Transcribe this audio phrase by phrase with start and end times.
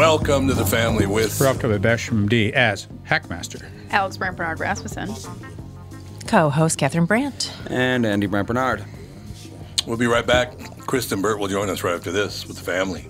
[0.00, 3.62] Welcome to the family with Ralph Dash MD as Hackmaster.
[3.90, 5.14] Alex Brant Bernard Rasmussen.
[6.26, 7.52] Co-host Kathryn Brandt.
[7.66, 8.82] And Andy Brant Bernard.
[9.86, 10.58] We'll be right back.
[10.86, 13.09] Kristen Burt will join us right after this with the family.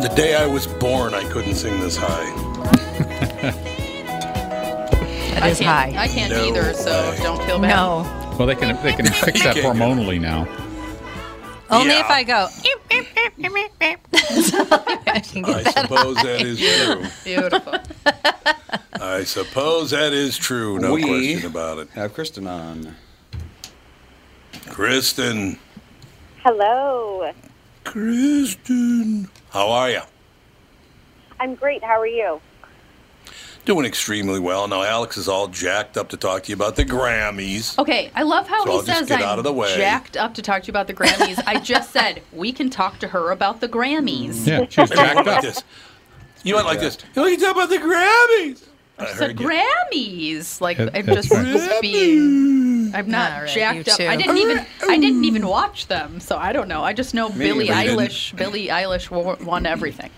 [0.00, 2.24] The day I was born, I couldn't sing this high.
[5.34, 6.02] That I is can't, high.
[6.02, 7.18] I can't No either, so way.
[7.22, 7.76] don't feel bad.
[7.76, 8.36] No.
[8.38, 9.64] Well, they can they can fix that can't get it.
[9.64, 10.46] hormonally now.
[11.70, 12.00] Only Yeah.
[12.00, 12.48] if I go.
[15.44, 17.06] I suppose that is true.
[17.24, 17.74] Beautiful.
[19.00, 20.78] I suppose that is true.
[20.78, 21.88] No We- question about it.
[21.90, 22.94] Have Kristen on.
[24.68, 25.58] Kristen.
[26.42, 27.32] Hello.
[27.84, 29.28] Kristen.
[29.50, 30.00] How are you?
[31.38, 31.82] I'm great.
[31.82, 32.40] How are you?
[33.64, 34.66] Doing extremely well.
[34.68, 37.78] Now, Alex is all jacked up to talk to you about the Grammys.
[37.78, 39.76] Okay, I love how So he I'll says get I'm out of the way.
[39.76, 41.42] jacked up to talk to you about the Grammys.
[41.46, 44.46] I just said we can talk to her about the Grammys.
[44.46, 45.42] Yeah, she's you jacked went like up.
[45.42, 45.62] this.
[46.42, 46.96] You went like this.
[47.14, 48.64] You want to talk about the Grammys?
[48.98, 49.46] I The heard you.
[49.48, 51.78] Grammys, like I'm just right.
[51.82, 52.69] being.
[52.94, 53.98] I'm not All right, jacked you up.
[53.98, 54.06] too.
[54.06, 54.66] I didn't even.
[54.88, 56.82] I didn't even watch them, so I don't know.
[56.82, 57.90] I just know Billie neither.
[57.92, 58.10] You didn't?
[58.10, 58.36] Eilish.
[58.36, 60.10] Billie Eilish wo- won everything.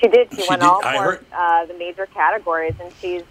[0.00, 0.30] She did.
[0.34, 0.66] She, She won did.
[0.66, 3.22] all I four heard- uh, the major categories, and she's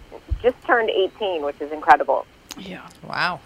[0.42, 2.26] just turned 18, which is incredible.
[2.58, 2.86] Yeah.
[3.08, 3.40] Wow.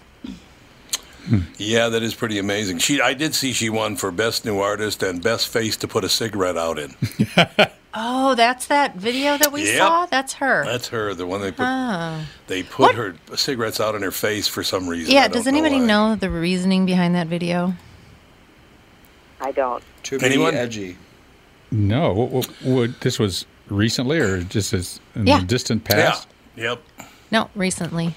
[1.58, 2.78] Yeah, that is pretty amazing.
[2.78, 6.02] She, I did see she won for best new artist and best face to put
[6.02, 6.94] a cigarette out in.
[8.00, 9.76] Oh, that's that video that we Yep.
[9.78, 10.06] saw?
[10.06, 10.64] That's her.
[10.64, 11.64] That's her, the one they put.
[11.66, 12.20] oh.
[12.46, 15.12] They put her cigarettes out in her face for some reason.
[15.12, 15.86] Yeah, does anybody why.
[15.86, 17.74] know the reasoning behind that video?
[19.40, 19.82] I don't.
[20.04, 20.96] To be edgy.
[21.72, 25.40] No, what, what, what, this was recently or just as in Yeah.
[25.40, 26.28] the distant past?
[26.56, 26.74] Yeah.
[26.76, 26.78] past?
[26.98, 27.08] Yep.
[27.32, 28.14] No, recently.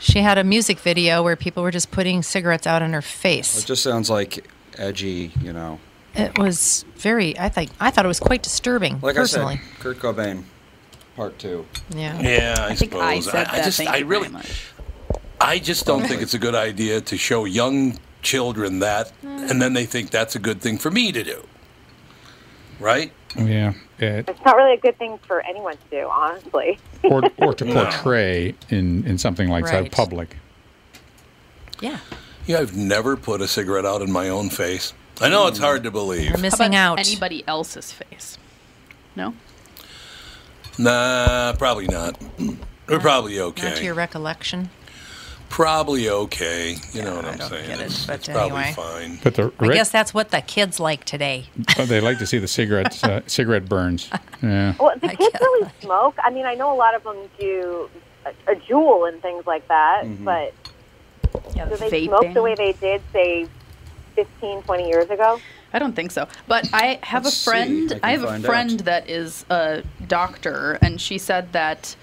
[0.00, 3.62] She had a music video where people were just putting cigarettes out in her face.
[3.62, 5.78] It just sounds like edgy, you know.
[6.14, 9.54] It was very I think I thought it was quite disturbing Like personally.
[9.54, 10.44] I said, Kurt Cobain,
[11.16, 11.66] part two.
[11.90, 12.20] yeah.
[12.20, 13.32] Yeah, I, I think I suppose.
[13.32, 13.64] said I, that.
[13.64, 14.28] just, Thank I really.
[15.40, 19.72] I just don't think it's a good idea to show young children that, and then
[19.72, 21.42] they think that's a good thing for me to do.
[22.78, 23.12] Right?
[23.36, 23.72] Yeah.
[23.98, 26.78] It, It's not really a good thing for anyone to do, honestly.
[27.02, 27.84] or, or to No.
[27.84, 29.84] portray in, in something like Right.
[29.84, 30.36] that public.
[31.80, 31.98] Yeah.
[32.46, 34.92] Yeah, I've never put a cigarette out in my own face.
[35.20, 36.24] I know it's hard to believe.
[36.24, 37.06] You're How missing about out.
[37.06, 38.38] anybody else's face?
[39.14, 39.34] No.
[40.78, 42.20] Nah, probably not.
[42.88, 43.68] We're probably okay.
[43.68, 44.70] Not to your recollection.
[45.48, 46.76] Probably okay.
[46.92, 47.66] You know what I I'm don't saying?
[47.66, 48.72] get it, it's but it's probably anyway.
[48.74, 49.18] fine.
[49.22, 51.44] But the I guess that's what the kids like today.
[51.76, 54.08] but they like to see the cigarettes, uh, cigarette burns.
[54.42, 54.74] Yeah.
[54.80, 56.16] Well, the kids really smoke.
[56.24, 57.90] I mean, I know a lot of them do
[58.24, 60.54] a, a Juul and things like that, but
[61.54, 62.34] Yeah, do they vape smoke ban.
[62.34, 63.46] the way they did, say,
[64.14, 65.40] 15, 20 years ago?
[65.72, 66.28] I don't think so.
[66.46, 67.50] But I have Let's a see.
[67.50, 68.00] friend.
[68.02, 68.84] I I, have a friend out.
[68.84, 71.96] that is a doctor, and she said that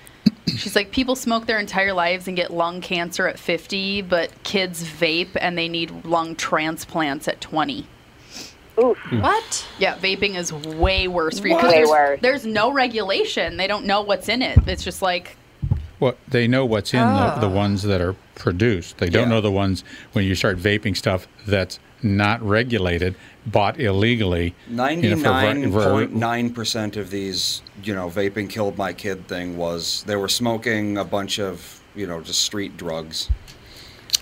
[0.48, 4.84] she's like people smoke their entire lives and get lung cancer at 50, but kids
[4.84, 7.86] vape and they need lung transplants at 20.
[8.82, 8.98] Oof.
[8.98, 9.22] Hmm.
[9.22, 9.68] What?
[9.78, 12.20] Yeah, vaping is way worse for you Way because there's, worse.
[12.22, 13.58] there's no regulation.
[13.58, 14.58] They don't know what's in it.
[14.68, 15.36] It's just like
[16.00, 17.50] Well, they know what's in the, the Oh.
[17.50, 18.98] ones that are produced.
[19.00, 19.36] They don't Yeah.
[19.36, 19.84] know the ones
[20.14, 23.16] when you start vaping stuff that's not regulated,
[23.46, 24.56] bought illegally.
[24.70, 28.78] you know, for ver- Ninety-nine ver- point nine percent of these, you know, vaping killed
[28.78, 33.30] my kid thing was they were smoking a bunch of, you know, just street drugs.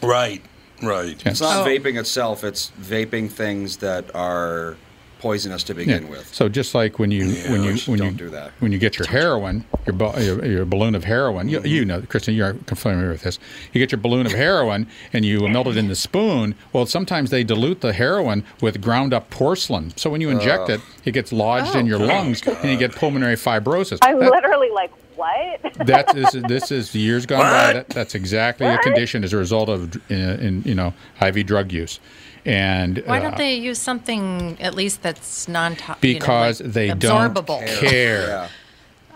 [0.01, 0.41] Right,
[0.81, 1.21] right.
[1.24, 1.31] Yeah.
[1.31, 1.69] It's not Oh.
[1.69, 4.77] vaping itself; it's vaping things that are
[5.19, 6.10] poisonous to begin Yeah.
[6.10, 6.34] with.
[6.34, 8.52] So just like when you when you when don't you do that.
[8.60, 11.68] when you get your heroin, your, bu- your your balloon of heroin, you, Mm-hmm.
[11.68, 13.40] you know, Kristen, you're familiar with this.
[13.74, 16.56] You get your balloon of heroin and you melt it in the spoon.
[16.74, 19.94] Well, sometimes they dilute the heroin with ground up porcelain.
[19.98, 23.36] So when you inject it, it gets lodged in your lungs and you get pulmonary
[23.36, 24.00] fibrosis.
[24.02, 25.62] I'm That- literally like, what?
[25.88, 27.74] That's this is, this is years gone by.
[27.74, 31.72] That, that's exactly a condition as a result of uh, in, you know IV drug
[31.72, 32.00] use,
[32.47, 36.67] and Why uh, don't they use something at least that's non toxic because you know,
[36.67, 37.45] like they absorbable?
[37.59, 38.27] don't care.
[38.27, 38.47] Yeah.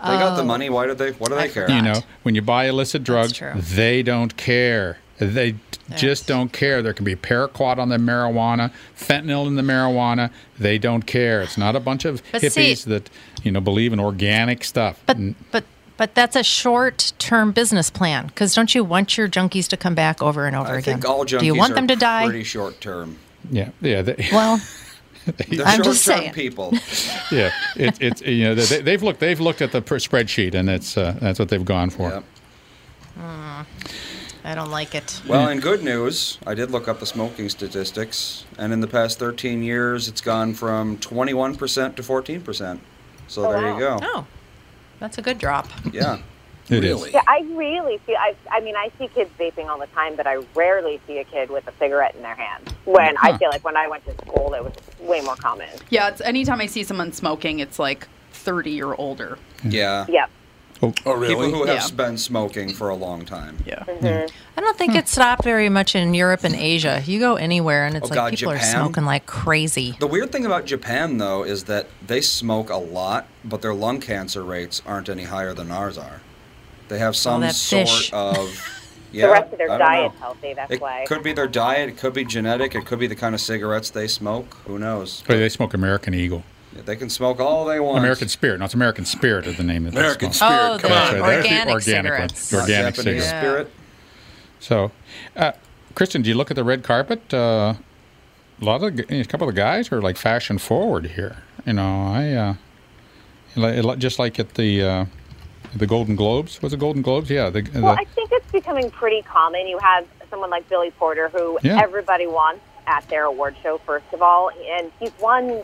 [0.04, 0.68] They got the money.
[0.68, 1.12] Why do they?
[1.12, 1.64] What do they I care?
[1.66, 1.76] forgot.
[1.76, 4.98] You know, when you buy illicit drugs, they don't care.
[5.18, 5.58] They t-
[5.96, 6.82] just don't care.
[6.82, 10.30] There can be paraquat on the marijuana, fentanyl in the marijuana.
[10.58, 11.40] They don't care.
[11.42, 13.08] It's not a bunch of But see- hippies that
[13.44, 15.00] you know believe in organic stuff.
[15.06, 15.16] But
[15.52, 15.64] but
[15.96, 20.22] but that's a short-term business plan because don't you want your junkies to come back
[20.22, 21.00] over and over I again?
[21.00, 22.24] think all junkies Do you want are them to die?
[22.26, 23.18] pretty short term.
[23.50, 24.60] yeah, yeah, they, Well,
[25.48, 26.32] They're I'm just saying.
[26.32, 26.72] people.
[27.30, 27.52] yeah.
[27.76, 30.96] It, it's you know they, they've looked they've looked at the pr- spreadsheet and it's
[30.96, 32.08] uh, that's what they've gone for.
[32.10, 32.24] Yep.
[34.44, 35.22] I don't like it.
[35.28, 39.20] Well, in good news, I did look up the smoking statistics, and in the past
[39.20, 42.80] 13 years, it's gone from 21% to 14%.
[43.28, 43.74] So Oh, there wow.
[43.74, 43.98] you go.
[44.02, 44.26] Oh,
[45.02, 45.66] that's a good drop.
[45.92, 46.18] Yeah.
[46.68, 46.94] It is.
[46.94, 47.10] really?
[47.10, 48.14] Yeah, I really see.
[48.14, 51.24] I, I mean, I see kids vaping all the time, but I rarely see a
[51.24, 52.72] kid with a cigarette in their hand.
[52.84, 55.68] When I feel like when I went to school, it was way more common.
[55.90, 59.38] yeah, it's anytime I see someone smoking, it's like 30 or older.
[59.64, 60.06] Yeah.
[60.08, 60.30] Yep.
[60.84, 61.34] Oh, oh, really?
[61.34, 63.56] People who have been smoking for a long time.
[63.64, 63.84] Yeah.
[63.84, 64.26] Mm-hmm.
[64.56, 67.00] I don't think it stopped very much in Europe and Asia.
[67.06, 69.96] You go anywhere and it's Oh, like God, people are smoking like crazy.
[70.00, 74.00] The weird thing about Japan, though, is that they smoke a lot, but their lung
[74.00, 76.20] cancer rates aren't any higher than ours are.
[76.88, 78.12] They have oh, some that sort fish.
[78.12, 78.68] of.
[79.14, 80.20] Yeah, the rest of their I don't diet's know.
[80.20, 80.54] healthy.
[80.54, 81.04] That's It why.
[81.06, 81.90] could be their diet.
[81.90, 82.74] It could be genetic.
[82.74, 84.56] It could be the kind of cigarettes they smoke.
[84.66, 85.20] Who knows?
[85.20, 86.44] Oh, but they smoke American Eagle,
[86.74, 87.98] They can smoke all they want.
[87.98, 88.58] American Spirit.
[88.58, 90.50] No, it's American Spirit is the name of that American they smoke.
[90.50, 90.70] Spirit.
[90.72, 91.20] Oh, come on.
[91.20, 91.42] Right.
[91.42, 92.50] There's organic organic cigarettes.
[92.50, 93.40] The organic Japanese cigarette.
[93.42, 93.70] spirit.
[94.60, 94.92] So,
[95.36, 95.52] uh,
[95.94, 97.32] Kristen, do you look at the red carpet?
[97.34, 97.74] Uh,
[98.60, 101.36] a lot of g- a couple of guys are like fashion forward here.
[101.66, 102.54] You know, I uh,
[103.56, 105.04] li- li- just like at the uh,
[105.76, 106.62] the Golden Globes.
[106.62, 107.28] Was it Golden Globes?
[107.30, 107.50] Yeah.
[107.50, 109.66] The, the, Well, I think it's becoming pretty common.
[109.66, 111.80] You have someone like Billy Porter, who Yeah.
[111.82, 115.62] everybody wants at their award show, first of all, and he's won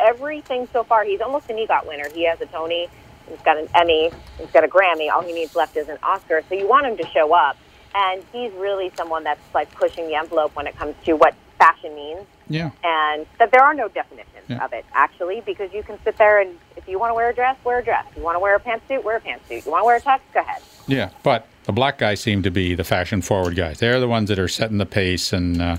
[0.00, 1.04] everything so far.
[1.04, 2.08] He's almost an EGOT winner.
[2.14, 2.88] He has a Tony,
[3.28, 5.10] he's got an Emmy, he's got a Grammy.
[5.10, 6.42] All he needs left is an Oscar.
[6.48, 7.56] So you want him to show up,
[7.94, 11.94] and he's really someone that's like pushing the envelope when it comes to what fashion
[11.94, 12.70] means yeah.
[12.82, 14.64] and that there are no definitions Yeah.
[14.64, 17.34] of it actually because you can sit there and if you want to wear a
[17.34, 19.82] dress wear a dress you want to wear a pantsuit wear a pantsuit you want
[19.82, 22.82] to wear a tux go ahead Yeah, but the black guys seem to be the
[22.82, 23.78] fashion forward guys.
[23.78, 25.76] They're the ones that are setting the pace and uh,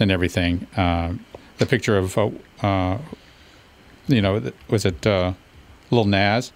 [0.00, 0.66] and everything.
[0.76, 1.12] Uh,
[1.58, 2.30] the picture of, uh,
[2.62, 2.98] uh,
[4.08, 5.32] you know, was it uh,
[5.90, 6.52] Lil Nas?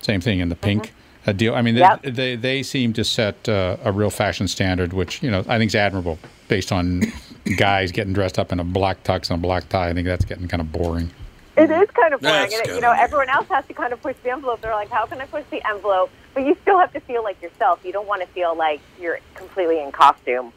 [0.00, 0.92] Same thing in the pink
[1.26, 1.54] uh, deal.
[1.54, 2.02] I mean, they, Yep.
[2.02, 5.70] they they seem to set uh, a real fashion standard, which you know I think
[5.70, 6.18] is admirable.
[6.48, 7.02] Based on
[7.56, 10.24] guys getting dressed up in a black tux and a black tie, I think that's
[10.24, 11.10] getting kind of boring.
[11.56, 13.92] it is kind of boring That's and it, you know everyone else has to kind
[13.92, 16.76] of push the envelope they're like how can i push the envelope but you still
[16.80, 20.52] have to feel like yourself you don't want to feel like you're completely in costume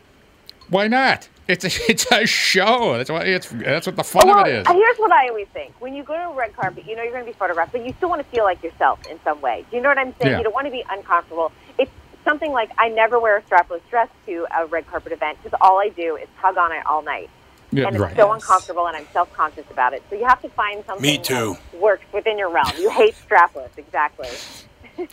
[0.69, 1.29] Why not?
[1.47, 2.97] It's a, it's a show.
[2.97, 4.67] That's why it's that's what the fun well, of it is.
[4.67, 5.73] here's what I always think.
[5.79, 7.85] When you go to a red carpet, you know you're going to be photographed, but
[7.85, 9.65] you still want to feel like yourself in some way.
[9.69, 10.31] Do you know what I'm saying?
[10.31, 10.37] Yeah.
[10.39, 11.51] You don't want to be uncomfortable.
[11.77, 11.91] It's
[12.23, 15.79] something like I never wear a strapless dress to a red carpet event because all
[15.79, 17.29] I do is tug on it all night.
[17.71, 18.15] Yeah, and it's right.
[18.15, 20.01] so uncomfortable, and I'm self-conscious about it.
[20.09, 21.57] So you have to find something Me too.
[21.71, 22.71] that works within your realm.
[22.77, 24.29] You hate strapless, exactly.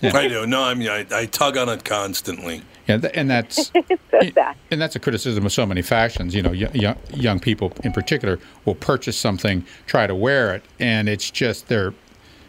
[0.02, 0.46] I do.
[0.46, 2.62] No, I mean, I, I tug on it constantly.
[2.88, 3.70] Yeah, th- and that's
[4.12, 6.34] It's so and that's a criticism of so many fashions.
[6.34, 10.62] You know, y- young, young people in particular will purchase something, try to wear it,
[10.78, 11.94] and it's just they're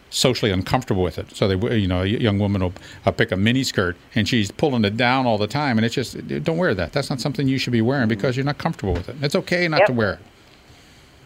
[0.10, 1.36] socially uncomfortable with it.
[1.36, 2.74] So they, you know, a young woman will
[3.06, 5.96] uh, pick a mini skirt and she's pulling it down all the time, and it's
[5.96, 6.94] just don't wear that.
[6.94, 9.16] That's not something you should be wearing because you're not comfortable with it.
[9.22, 9.88] It's okay not Yep.
[9.88, 10.20] to wear it.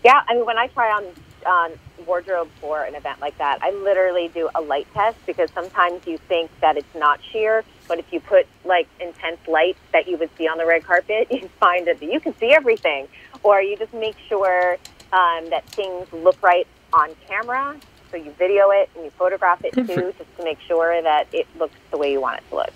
[0.06, 1.06] Yeah, I mean, when I try on
[1.46, 1.72] on
[2.10, 6.18] wardrobe for an event like that, I literally do a light test because sometimes you
[6.18, 10.30] think that it's not sheer, but if you put like intense light that you would
[10.36, 13.08] see on the red carpet, you find that you can see everything,
[13.44, 14.78] or you just make sure
[15.14, 17.78] um, that things look right on camera.
[18.12, 21.48] So you video it and you photograph it too, just to make sure that it
[21.60, 22.74] looks the way you want it to look.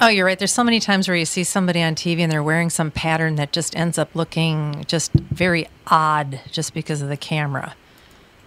[0.00, 0.38] Oh, you're right.
[0.38, 3.36] There's so many times where you see somebody on TV and they're wearing some pattern
[3.36, 7.74] that just ends up looking just very odd just because of the camera.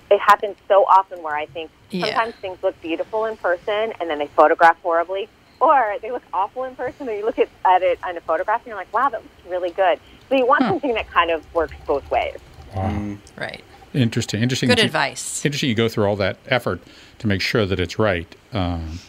[0.09, 2.05] It happens so often where I think Yeah.
[2.05, 5.27] sometimes things look beautiful in person and then they photograph horribly,
[5.59, 8.61] or they look awful in person and you look at, at it on a photograph
[8.61, 9.99] and you're like, wow, that looks really good.
[10.29, 12.37] So you want something that kind of works both ways.
[12.75, 13.63] Right.
[13.93, 14.41] Interesting.
[14.43, 14.69] Interesting.
[14.69, 15.43] Good you- advice.
[15.45, 15.69] Interesting.
[15.69, 16.81] You go through all that effort
[17.19, 18.27] to make sure that it's right.
[18.53, 18.99] Um,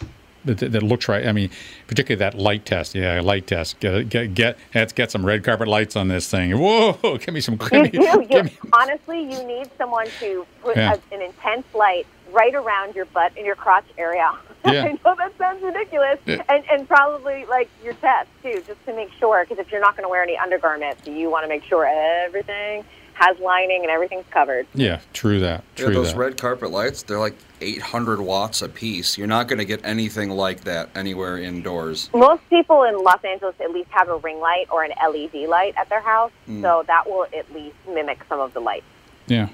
[0.55, 1.27] that, that, looks right.
[1.27, 1.51] I mean,
[1.87, 2.95] particularly that light test.
[2.95, 3.79] Yeah, light test.
[3.81, 4.59] Get get get.
[4.75, 6.59] Let's get some red carpet lights on this thing.
[6.59, 6.93] Whoa!
[7.19, 7.57] Give me some.
[7.57, 7.91] Give me.
[7.93, 10.95] You, give me- honestly, you need someone to put Yeah.
[11.11, 14.33] a, an intense light right around your butt and your crotch area.
[14.67, 14.85] Yeah.
[14.85, 16.43] I know that sounds ridiculous, Yeah.
[16.49, 19.45] and and probably like your chest too, just to make sure.
[19.45, 22.85] Because if you're not going to wear any undergarments, you want to make sure everything
[23.19, 24.67] has lining and everything's covered.
[24.75, 25.65] yeah, true that.
[25.77, 26.19] Yeah, True those that.
[26.19, 29.19] red carpet lights, they're like 800 watts a piece.
[29.19, 32.11] You're not going to get anything like that anywhere indoors.
[32.15, 35.75] Most people in Los Angeles at least have a ring light or an LED light
[35.77, 36.63] at their house, hmm.
[36.63, 38.87] so that will at least mimic some of the lights.
[39.27, 39.49] Yeah.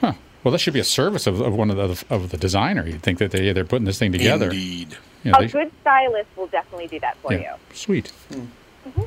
[0.00, 0.14] Huh.
[0.42, 2.86] Well, that should be a service of, of one of the of the designer.
[2.86, 4.46] You'd think that they they're putting this thing together.
[4.46, 4.96] Indeed.
[5.22, 7.40] Yeah, A they- good stylist will definitely do that for yeah.
[7.40, 7.74] you.
[7.74, 8.08] Sweet.
[8.32, 8.46] Hmm.
[8.88, 9.02] Mm-hmm.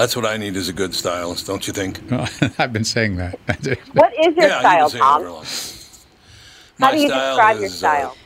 [0.00, 2.00] That's what I need is a good stylist, don't you think?
[2.58, 3.38] I've been saying that.
[3.92, 5.44] What is your yeah, style, you've been saying it for a Tom?
[6.78, 8.16] How do you style describe your is, uh, style?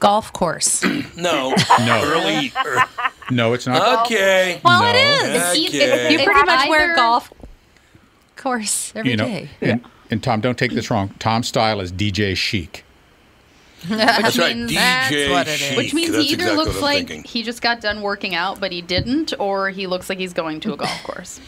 [0.00, 0.82] Golf course.
[1.16, 2.02] no, No.
[2.04, 2.52] early.
[2.66, 2.82] er,
[3.30, 4.04] no, it's not.
[4.04, 4.60] okay.
[4.64, 4.88] Well, No.
[4.88, 5.68] it is.
[5.68, 6.10] Okay.
[6.12, 7.32] You pretty much wear Either- golf
[8.34, 9.48] course every you know, day.
[9.60, 11.14] and, and Tom, don't take this wrong.
[11.20, 12.84] Tom's style is DJ chic.
[13.84, 15.58] That's right, means- DJ That's what it is.
[15.60, 15.76] chic.
[15.76, 17.24] Which means That's he either exactly looks like thinking.
[17.24, 20.60] he just got done working out, but he didn't, or he looks like he's going
[20.60, 21.40] to a golf course.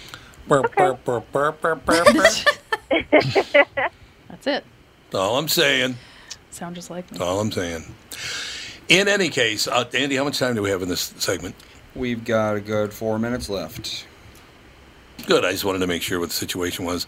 [0.49, 2.47] That's
[4.47, 4.65] it.
[5.15, 5.97] All I'm saying.
[6.51, 7.19] Sound just like me.
[7.19, 7.85] That's all I'm saying.
[8.89, 11.55] In any case, uh, Andy, how much time do we have in this segment?
[11.95, 14.07] We've got a good four minutes left.
[15.27, 15.45] Good.
[15.45, 17.07] I just wanted to make sure what the situation was.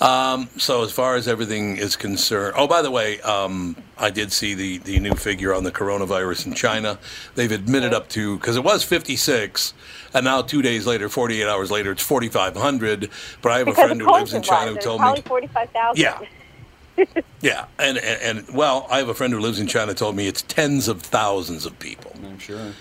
[0.00, 4.32] Um, so, as far as everything is concerned, oh, by the way, um, I did
[4.32, 6.98] see the, the new figure on the coronavirus in China.
[7.36, 9.74] They've admitted up to, because it was 56,
[10.14, 13.10] and now two days later, 48 hours later, it's 4,500.
[13.42, 14.76] But I have a friend who lives in China who was.
[14.76, 15.28] It's told probably me.
[15.28, 16.02] forty-five thousand.
[16.02, 16.18] Yeah.
[17.40, 19.94] Yeah, and, and and well, I have a friend who lives in China.
[19.94, 22.12] Told me it's tens of thousands of people.
[22.24, 22.72] I'm sure.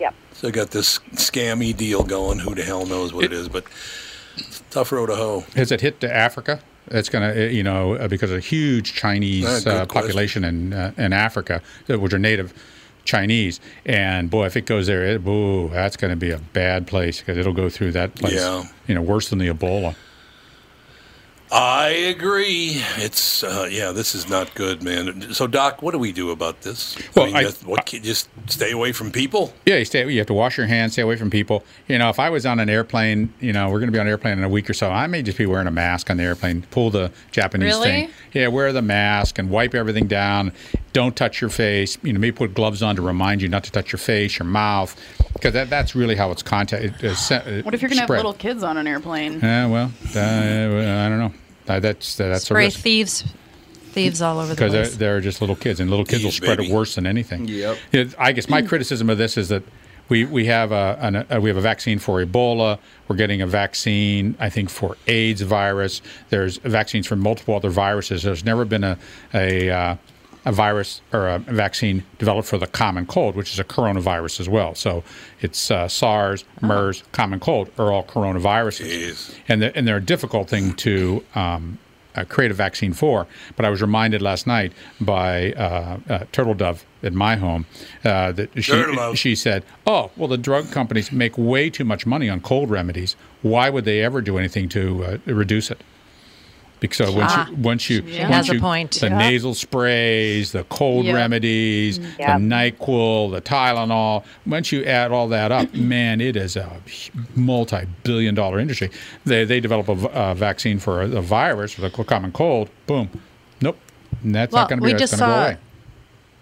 [0.00, 0.14] Yep.
[0.32, 2.38] So I got this scammy deal going.
[2.38, 3.48] Who the hell knows what it is?
[3.48, 4.19] But it's a
[4.70, 5.44] tough road to hoe.
[5.54, 6.60] Has it hit to Africa?
[6.90, 10.72] It's going to, you know, uh, because of a huge Chinese Ah, uh, population in
[10.72, 12.52] uh, in Africa, uh, which are native
[13.04, 16.86] Chinese, and boy, if it goes there, it, ooh, that's going to be a bad
[16.86, 18.34] place because it'll go through that place.
[18.34, 18.64] Yeah.
[18.86, 19.94] You know, worse than the Ebola.
[21.52, 22.80] I agree.
[22.96, 25.32] It's uh, yeah, this is not good, man.
[25.34, 26.96] So, Doc, what do we do about this?
[27.16, 29.52] Well, I mean, I- just- what, can- just stay away from people.
[29.66, 30.08] Yeah, you stay.
[30.08, 31.64] You have to wash your hands, stay away from people.
[31.88, 34.06] You know, if I was on an airplane, you know, we're going to be on
[34.06, 34.90] an airplane in a week or so.
[34.90, 36.62] I may just be wearing a mask on the airplane.
[36.70, 37.88] Pull the Japanese Really?
[37.90, 38.10] thing.
[38.32, 40.52] Yeah, wear the mask and wipe everything down.
[40.92, 41.96] Don't touch your face.
[42.02, 44.46] You know, maybe put gloves on to remind you not to touch your face, your
[44.46, 44.96] mouth,
[45.34, 46.84] because that, that's really how it's contact.
[46.84, 49.38] It, uh, se- What if you're gonna have little kids on an airplane?
[49.40, 51.32] Yeah, well, uh, I don't know.
[51.68, 53.24] Uh, that's that's a Spray risk thieves,
[53.92, 54.72] thieves all over the place.
[54.72, 56.70] because they're, they're just little kids, and little kids will spread baby.
[56.70, 57.46] it worse than anything.
[57.46, 57.78] Yep.
[57.92, 59.62] Yeah, I guess my criticism of this is that
[60.08, 62.80] we we have a, an, a we have a vaccine for Ebola.
[63.06, 66.02] We're getting a vaccine, I think, for AIDS virus.
[66.30, 68.24] There's vaccines for multiple other viruses.
[68.24, 68.98] There's never been a
[69.32, 69.96] a uh,
[70.44, 74.48] a virus or a vaccine developed for the common cold, which is a coronavirus as
[74.48, 74.74] well.
[74.74, 75.04] So
[75.40, 79.34] it's uh, SARS, MERS, common cold are all coronaviruses Jeez.
[79.48, 81.78] and they're, and they're a difficult thing to um,
[82.14, 83.26] uh, create a vaccine for.
[83.56, 87.66] But I was reminded last night by uh, uh, Turtle Dove at my home
[88.04, 92.28] uh, that she she said, "Oh, well, the drug companies make way too much money
[92.28, 93.16] on cold remedies.
[93.42, 95.82] Why would they ever do anything to uh, reduce it?"
[96.80, 99.18] Because once Ah, you once you she once a you- the Yeah.
[99.18, 101.14] nasal sprays, the cold Yep.
[101.14, 102.16] remedies, Yep.
[102.18, 104.24] the Nyquil, the Tylenol.
[104.46, 106.70] Once you add all that up, man, it is a
[107.36, 108.90] multi-billion-dollar industry.
[109.26, 112.70] They they develop a vaccine for a, a virus for the common cold.
[112.86, 113.10] Boom,
[113.60, 113.78] nope,
[114.24, 114.98] and that's Well, not going to we be.
[114.98, 115.58] That's just going to go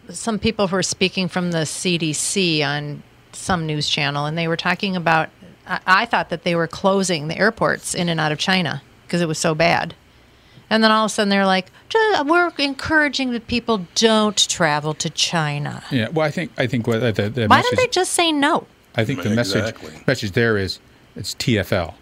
[0.08, 3.02] saw some people who were speaking from the CDC on
[3.32, 5.30] some news channel, and they were talking about.
[5.66, 9.20] I, I thought that they were closing the airports in and out of China because
[9.20, 9.94] it was so bad.
[10.70, 11.70] And then all of a sudden they're like,
[12.24, 15.82] we're encouraging that people don't travel to China.
[15.90, 16.08] Yeah.
[16.10, 18.32] Well, I think I think what the, the, the Why message, don't they just say
[18.32, 18.66] no?
[18.94, 19.88] I think the Exactly.
[19.90, 20.78] message message there is
[21.16, 21.94] it's TFL.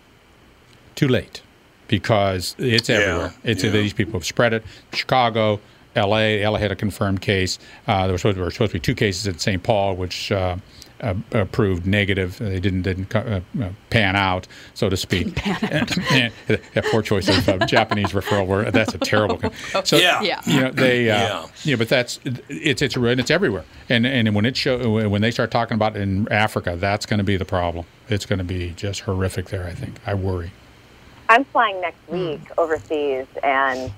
[0.95, 1.43] Too late,
[1.89, 3.35] because it's Yeah, everywhere.
[3.45, 3.71] It's yeah.
[3.71, 4.65] these people have spread it.
[4.93, 5.61] Chicago,
[5.95, 6.43] L.A.
[6.43, 6.59] L.A.
[6.59, 7.59] had a confirmed case.
[7.87, 9.63] Uh, there were supposed, there were supposed to be two cases at St.
[9.63, 10.33] Paul, which.
[10.33, 10.57] Uh,
[11.01, 12.39] uh, uh, proved negative.
[12.39, 15.47] They didn't didn't uh, uh, pan out, so to speak.
[15.47, 18.73] And- yeah, poor choice of uh, Japanese referral word.
[18.73, 19.39] That's a terrible.
[19.39, 19.53] con-
[19.85, 20.23] So Yeah.
[20.23, 20.41] Yeah.
[20.47, 21.47] you know they uh, Yeah.
[21.65, 21.77] yeah.
[21.77, 25.51] but that's it's it's and it's everywhere and and when it show when they start
[25.51, 28.71] talking about it in Africa that's going to be the problem it's going to be
[28.77, 30.53] just horrific there I think I worry
[31.29, 33.93] I'm flying next week overseas, and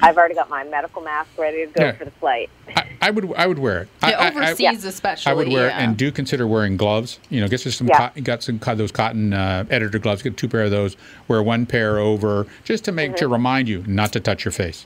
[0.00, 1.92] I've already got my medical mask ready to go Yeah.
[1.92, 2.50] for the flight.
[2.76, 5.30] I, I would I would wear it I, Yeah, I- I- overseas especially.
[5.30, 5.78] I would wear yeah.
[5.78, 7.18] it and do consider wearing gloves.
[7.30, 7.96] You know, get some Yeah.
[7.96, 10.22] cotton, got some those cotton uh, editor gloves.
[10.22, 10.96] Get two pair of those.
[11.28, 13.18] Wear one pair over, just to make Mm-hmm.
[13.18, 14.84] to remind you not to touch your face.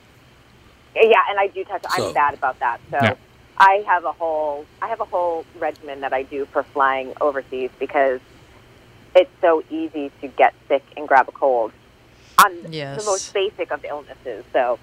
[0.94, 1.84] Yeah, and I do touch.
[1.96, 2.80] So- I'm bad about that.
[2.90, 3.14] So Yeah.
[3.58, 7.70] I have a whole I have a whole regimen that I do for flying overseas
[7.78, 8.20] because
[9.16, 11.72] it's so easy to get sick and grab a cold
[12.42, 13.00] on Yes.
[13.00, 14.44] the most basic of illnesses.
[14.52, 14.78] So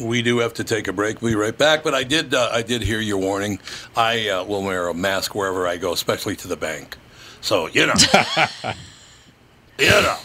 [0.00, 1.22] We do have to take a break.
[1.22, 1.82] We'll be right back.
[1.82, 3.58] But I did, uh, I did hear your warning.
[3.96, 6.96] I uh, will wear a mask wherever I go, especially to the bank.
[7.40, 7.94] So you know,
[9.78, 10.16] you know.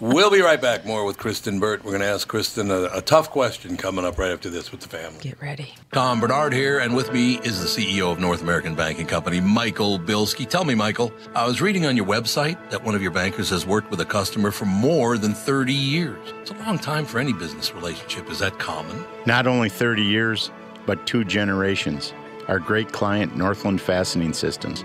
[0.00, 0.84] We'll be right back.
[0.84, 1.84] More with Kristen Burt.
[1.84, 4.80] We're going to ask Kristen a, a tough question coming up right after this with
[4.80, 5.20] the family.
[5.20, 5.74] Get ready.
[5.92, 9.98] Tom Barnard here, and with me is the CEO of North American Banking Company, Michael
[9.98, 10.48] Bilski.
[10.48, 13.66] Tell me, Michael, I was reading on your website that one of your bankers has
[13.66, 16.18] worked with a customer for more than 30 years.
[16.40, 18.30] It's a long time for any business relationship.
[18.30, 19.04] Is that common?
[19.26, 20.50] Not only 30 years,
[20.86, 22.12] but two generations.
[22.48, 24.84] Our great client, Northland Fastening Systems.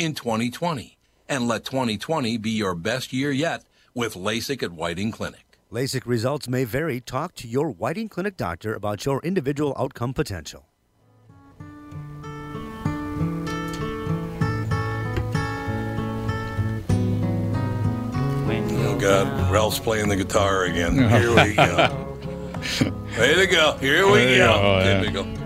[0.00, 0.96] in 2020
[1.28, 5.58] and let 2020 be your best year yet with LASIK at Whiting Clinic.
[5.70, 7.00] LASIK results may vary.
[7.00, 10.66] Talk to your Whiting Clinic doctor about your individual outcome potential.
[18.82, 20.94] Oh God, Ralph's playing the guitar again.
[21.08, 22.06] Here we go.
[23.18, 23.76] Way to go.
[23.80, 24.52] Here we There go.
[24.62, 25.06] go, There yeah.
[25.06, 25.39] we go.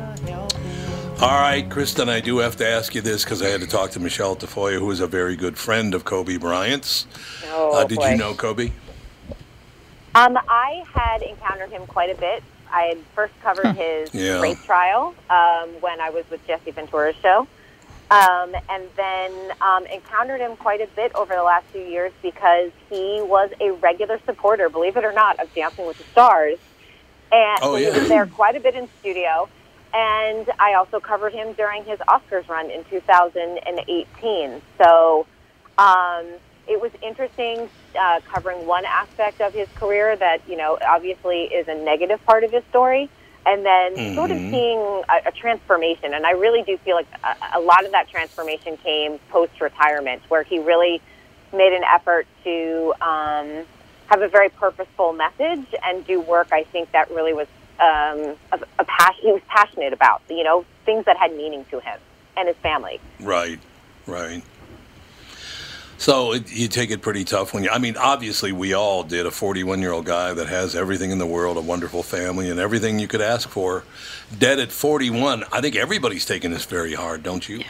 [1.21, 3.93] All right, Kristen, I do have to ask you this because I had to talk
[3.93, 7.07] to Michelle Tafoya, who is a very good friend of Kobe Bryant's.
[7.53, 8.11] oh, uh, did boy.
[8.11, 8.73] you know Kobe?
[10.17, 12.43] Um, I had encountered him quite a bit.
[12.71, 14.41] I had first covered his Yeah.
[14.41, 17.47] rape trial um, when I was with Jesse Ventura's show,
[18.11, 22.71] um, and then um, encountered him quite a bit over the last few years because
[22.91, 26.59] he was a regular supporter, believe it or not, of Dancing with the Stars,
[27.33, 29.49] and Oh, so he was there quite a bit in studio.
[29.95, 34.61] And I also covered him during his Oscars run in 2018.
[34.77, 35.25] So
[35.79, 36.27] um,
[36.67, 41.69] it was interesting uh, covering one aspect of his career that you know obviously is
[41.69, 43.09] a negative part of his story,
[43.47, 44.51] and then sort of Mhm.
[44.51, 46.13] seeing a, a transformation.
[46.13, 50.23] And I really do feel like a, a lot of that transformation came post retirement,
[50.29, 51.01] where he really
[51.53, 53.65] made an effort to um,
[54.07, 56.49] have a very purposeful message and do work.
[56.51, 57.47] I think that really was
[57.85, 59.21] um, a, a passion.
[59.23, 61.99] He was passionate about you know things that had meaning to him
[62.37, 63.01] and his family.
[63.21, 63.61] Right,
[64.07, 64.43] right.
[65.97, 67.71] So it, you take it pretty tough when you.
[67.71, 69.27] I mean, obviously, we all did.
[69.27, 72.59] A 41 year old guy that has everything in the world, a wonderful family, and
[72.59, 73.85] everything you could ask for,
[74.39, 75.45] dead at 41.
[75.53, 77.63] I think everybody's taking this very hard, don't you?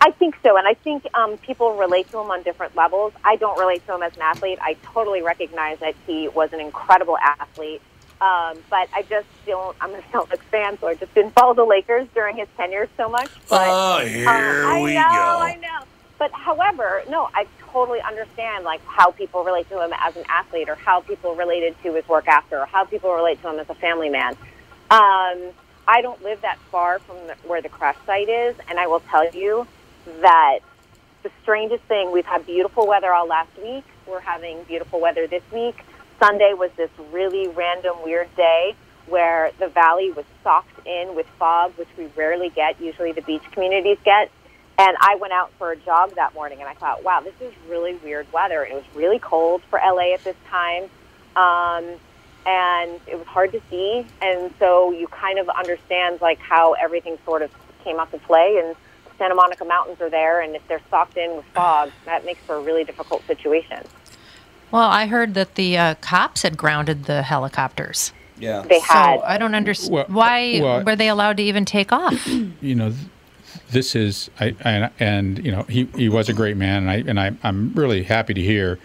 [0.00, 3.12] I think so, and I think um, people relate to him on different levels.
[3.24, 4.58] I don't relate to him as an athlete.
[4.60, 7.82] I totally recognize that he was an incredible athlete,
[8.20, 9.76] um, but I just don't.
[9.80, 13.08] I'm a Celtics fan, so I just didn't follow the Lakers during his tenure so
[13.08, 13.30] much.
[13.48, 15.08] But, Oh, here um, I we know, go.
[15.08, 15.86] I know.
[16.18, 20.68] But however, no, I totally understand like how people relate to him as an athlete,
[20.68, 23.70] or how people related to his work after, or how people relate to him as
[23.70, 24.32] a family man.
[24.90, 25.52] Um,
[25.86, 29.00] I don't live that far from the, where the crash site is, and I will
[29.00, 29.66] tell you
[30.20, 30.58] that
[31.22, 33.84] the strangest thing we've had beautiful weather all last week.
[34.06, 35.76] We're having beautiful weather this week.
[36.18, 38.74] Sunday was this really random, weird day
[39.06, 42.80] where the valley was socked in with fog, which we rarely get.
[42.80, 44.30] Usually, the beach communities get.
[44.78, 47.52] And I went out for a jog that morning, and I thought, wow, this is
[47.68, 48.64] really weird weather.
[48.64, 50.84] It was really cold for LA at this time.
[51.34, 51.98] Um,
[52.46, 54.06] and it was hard to see.
[54.22, 57.50] And so you kind of understand like how everything sort of
[57.82, 58.62] came out to play.
[58.64, 58.76] And
[59.18, 62.54] Santa Monica Mountains are there, and if they're socked in with fog, that makes for
[62.54, 63.82] a really difficult situation.
[64.70, 68.12] Well, I heard that the uh, cops had grounded the helicopters.
[68.38, 68.62] Yeah.
[68.62, 69.16] They had.
[69.16, 72.26] So I don't understand Well, why well- were they allowed to even take off?
[72.60, 72.92] you know,
[73.70, 76.96] this is I and, and you know he, he was a great man, and I
[77.08, 78.78] and I I'm really happy to hear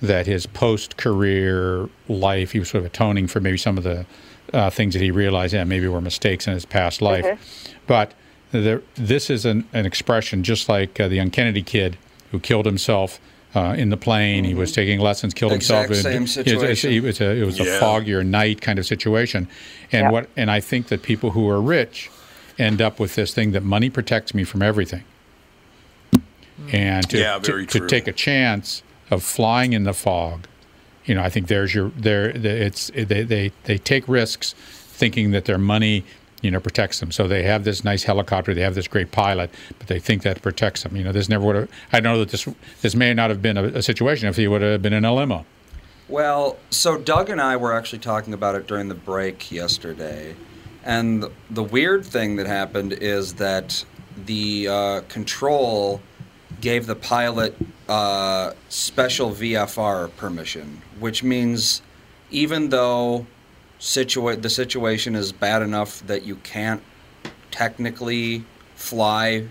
[0.00, 4.06] that his post career life he was sort of atoning for maybe some of the
[4.52, 7.38] uh, things that he realized yeah maybe were mistakes in his past life,
[7.86, 8.12] but
[8.52, 11.98] there, this is an, an expression just like uh, the young Kennedy kid
[12.30, 13.20] who killed himself.
[13.54, 16.12] Uh, in the plane, he was taking lessons, killed Exact himself.
[16.12, 16.92] same It- it- situation.
[16.92, 17.80] It, was a, it was a Yeah.
[17.80, 19.48] foggier night kind of situation,
[19.90, 20.10] and Yeah.
[20.10, 22.10] what and I think that people who are rich
[22.58, 25.02] end up with this thing that money protects me from everything.
[26.72, 30.46] And to, Yeah, to- to, take a chance of flying in the fog,
[31.06, 32.28] you know, I think there's your there.
[32.30, 36.04] It's they they they take risks, thinking that their money,
[36.42, 37.10] you know, protects them.
[37.10, 40.40] So they have this nice helicopter, they have this great pilot, but they think that
[40.42, 40.96] protects them.
[40.96, 41.70] You know, this never would have.
[41.92, 42.48] I know that this
[42.82, 45.14] this may not have been a, a situation if he would have been in a
[45.14, 45.44] limo.
[46.08, 50.34] Well, so Doug and I were actually talking about it during the break yesterday.
[50.82, 53.84] And the, weird thing that happened is that
[54.24, 56.00] the uh, control
[56.62, 57.54] gave the pilot
[57.90, 61.82] uh, special VFR permission, which means
[62.30, 63.26] even though
[63.80, 66.82] situa- the situation is bad enough that you can't
[67.50, 69.46] technically fly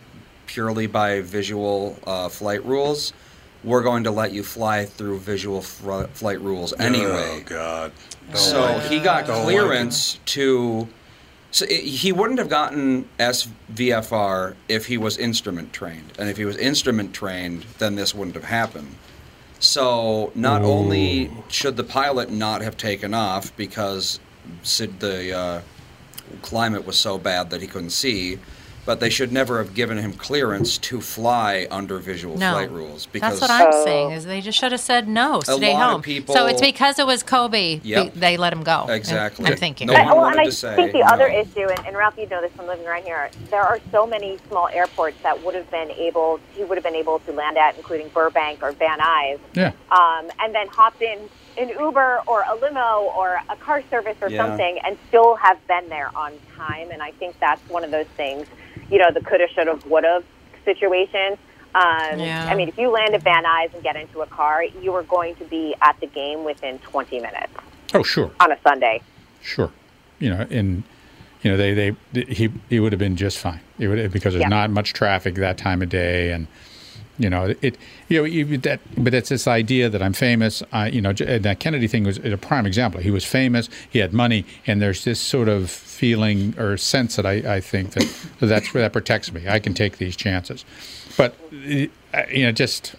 [0.45, 3.13] purely by visual uh, flight rules,
[3.63, 7.41] we're going to let you fly through visual fr- flight rules anyway.
[7.41, 7.91] Oh God.
[8.29, 10.87] Don't So like he got Don't like clearance to.
[11.51, 16.45] So i he wouldn't have gotten SVFR if he was instrument trained, and if he
[16.45, 18.95] was instrument trained, then this wouldn't have happened.
[19.59, 24.19] So not only should the pilot not have taken off because
[24.63, 25.61] Sid- the uh,
[26.41, 28.37] climate was so bad that he couldn't see,
[28.87, 32.53] but they should never have given him clearance to fly under visual No.
[32.53, 33.83] flight rules because That's what I'm Oh.
[33.85, 34.11] saying.
[34.11, 36.01] Is they just should have said no, stay lot of home.
[36.01, 37.81] people- so it's because it was Kobe.
[37.83, 38.13] Yep.
[38.13, 38.85] They, they let him go.
[38.89, 39.45] Exactly.
[39.45, 39.87] I'm thinking.
[39.87, 42.27] No one well, and I to say think the other issue, and, and Ralph, you
[42.27, 45.69] know this from living right here, there are so many small airports that would have
[45.69, 49.39] been able, he would have been able to land at, including Burbank or Van Nuys,
[49.53, 49.71] Yeah.
[49.91, 54.29] um, and then hopped in an Uber or a limo or a car service or
[54.29, 54.45] Yeah.
[54.45, 56.89] something, and still have been there on time.
[56.91, 58.47] And I think that's one of those things,
[58.91, 60.23] you know, the coulda, shoulda, woulda
[60.65, 61.37] situation.
[61.75, 62.47] Um, Yeah.
[62.49, 65.03] I mean, if you land at Van Nuys and get into a car, you are
[65.03, 67.53] going to be at the game within 20 minutes
[67.93, 68.31] Oh, sure.
[68.39, 69.01] on a Sunday.
[69.41, 69.71] Sure,
[70.19, 70.83] you know, and
[71.43, 71.73] you know they
[72.13, 73.61] they he he would have been just fine.
[73.79, 74.49] It would because there's Yeah.
[74.49, 76.47] not much traffic that time of day, and
[77.17, 77.77] you know it.
[78.09, 80.63] You know you, that, but it's this idea that I'm famous.
[80.73, 82.99] I you know and that Kennedy thing was a prime example.
[82.99, 83.69] He was famous.
[83.89, 87.91] He had money, and there's this sort of feeling or sense that I, I think
[87.91, 88.07] that
[88.39, 89.47] that's that protects me.
[89.47, 90.63] I can take these chances,
[91.17, 91.87] but uh,
[92.31, 92.95] you know just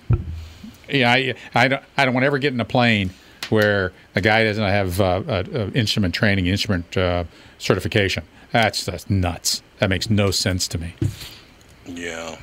[0.88, 3.10] yeah, I, I don't, I don't want to ever get in a plane
[3.50, 7.24] where the guy doesn't have uh, uh, uh, instrument training, instrument uh,
[7.58, 8.24] certification.
[8.52, 9.62] That's that's nuts.
[9.78, 10.94] That makes no sense to me.
[11.86, 12.36] Yeah,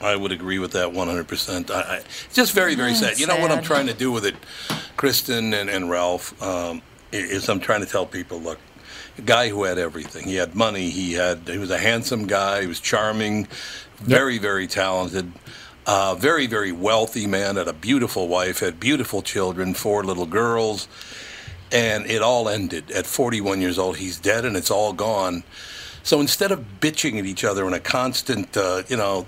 [0.00, 1.70] I would agree with that 100%.
[1.70, 3.18] I, I, just very, very sad.
[3.18, 4.34] You know what I'm trying to do with it,
[4.96, 8.58] Kristen and, and Ralph, um, is I'm trying to tell people, look,
[9.18, 10.26] a guy who had everything.
[10.26, 10.90] He had money.
[10.90, 11.48] He had.
[11.48, 12.62] He was a handsome guy.
[12.62, 13.46] He was charming,
[13.98, 15.32] very, very talented.
[15.84, 17.56] Uh, very, very wealthy man.
[17.56, 18.60] Had a beautiful wife.
[18.60, 19.74] Had beautiful children.
[19.74, 20.88] Four little girls.
[21.70, 23.96] And it all ended at 41 years old.
[23.96, 25.42] He's dead, and it's all gone.
[26.02, 29.26] So instead of bitching at each other in a constant, uh, you know,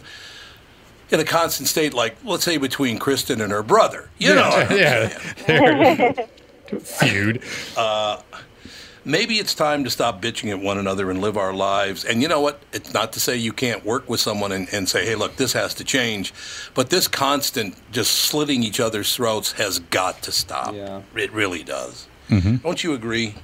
[1.10, 5.08] in a constant state, like let's say between Kristen and her brother, you know, yeah,
[6.80, 7.42] feud.
[9.04, 12.04] maybe it's time to stop bitching at one another and live our lives.
[12.04, 12.62] And you know what?
[12.72, 15.52] It's not to say you can't work with someone and, and say, hey, look, this
[15.52, 16.32] has to change.
[16.74, 20.74] But this constant just slitting each other's throats has got to stop.
[20.74, 21.02] Yeah.
[21.14, 22.08] It really does.
[22.28, 22.56] Mm-hmm.
[22.56, 23.34] Don't you agree?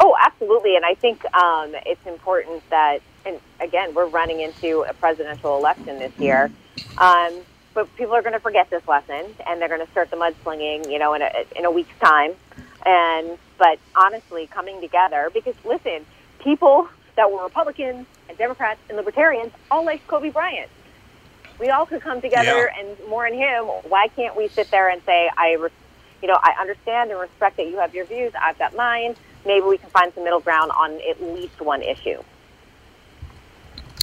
[0.00, 0.76] Oh, absolutely.
[0.76, 6.00] And I think um, it's important that, and again, we're running into a presidential election
[6.00, 6.50] this year.
[6.98, 7.40] Um,
[7.74, 10.90] but people are going to forget this lesson, and they're going to start the mudslinging,
[10.90, 12.32] you know, in a in a week's time.
[12.84, 16.04] And but honestly, coming together because listen,
[16.40, 20.68] people that were Republicans and Democrats and Libertarians all liked Kobe Bryant.
[21.60, 22.80] We all could come together Yeah.
[22.80, 23.66] and mourn him.
[23.88, 25.70] Why can't we sit there and say, I, res-
[26.20, 28.32] you know, I understand and respect that you have your views.
[28.40, 29.14] I've got mine.
[29.46, 32.20] Maybe we can find some middle ground on at least one issue.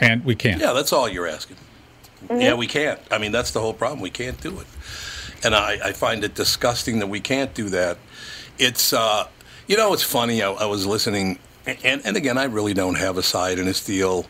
[0.01, 0.61] And we can't.
[0.61, 1.57] Yeah, that's all you're asking.
[2.29, 3.01] Yeah, we can't.
[3.11, 3.99] I mean, that's the whole problem.
[3.99, 4.67] We can't do it.
[5.43, 7.97] And I, I find it disgusting that we can't do that.
[8.57, 9.27] It's, uh,
[9.69, 10.41] you know, it's funny.
[10.41, 13.85] I, I was listening, and, and again, I really don't have a side in this
[13.85, 14.25] deal.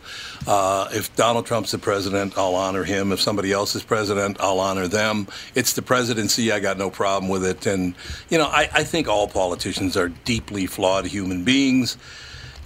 [0.46, 3.10] Uh, if Donald Trump's the president, I'll honor him.
[3.10, 5.26] If somebody else is president, I'll honor them.
[5.54, 6.52] It's the presidency.
[6.52, 7.64] I got no problem with it.
[7.64, 7.94] And,
[8.28, 11.96] you know, I, I think all politicians are deeply flawed human beings.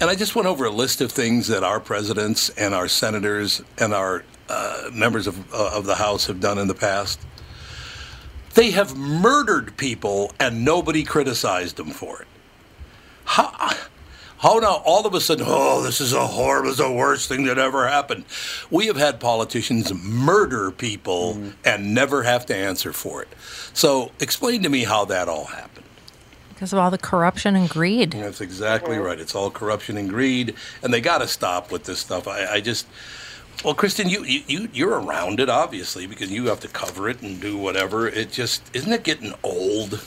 [0.01, 3.63] And I just went over a list of things that our presidents and our senators
[3.79, 7.21] and our uh, members of, uh, of the House have done in the past.
[8.55, 12.29] They have murdered people and nobody criticized them for it.
[13.25, 13.75] How,
[14.39, 17.29] how now all of a sudden, oh, this is a horrible, this is the worst
[17.29, 18.25] thing that ever happened.
[18.71, 21.51] We have had politicians murder people mm-hmm.
[21.65, 23.29] and never have to answer for it.
[23.73, 25.87] So explain to me how that all happened.
[26.51, 28.13] Because of all the corruption and greed.
[28.13, 29.07] That's exactly mm-hmm.
[29.07, 29.19] right.
[29.19, 32.29] It's all corruption and greed, and they got to stop with this stuff.
[32.29, 32.87] I, I just,
[33.65, 37.23] well, Kristen, you, you you you're around it obviously because you have to cover it
[37.23, 38.07] and do whatever.
[38.07, 40.05] It just isn't it getting old?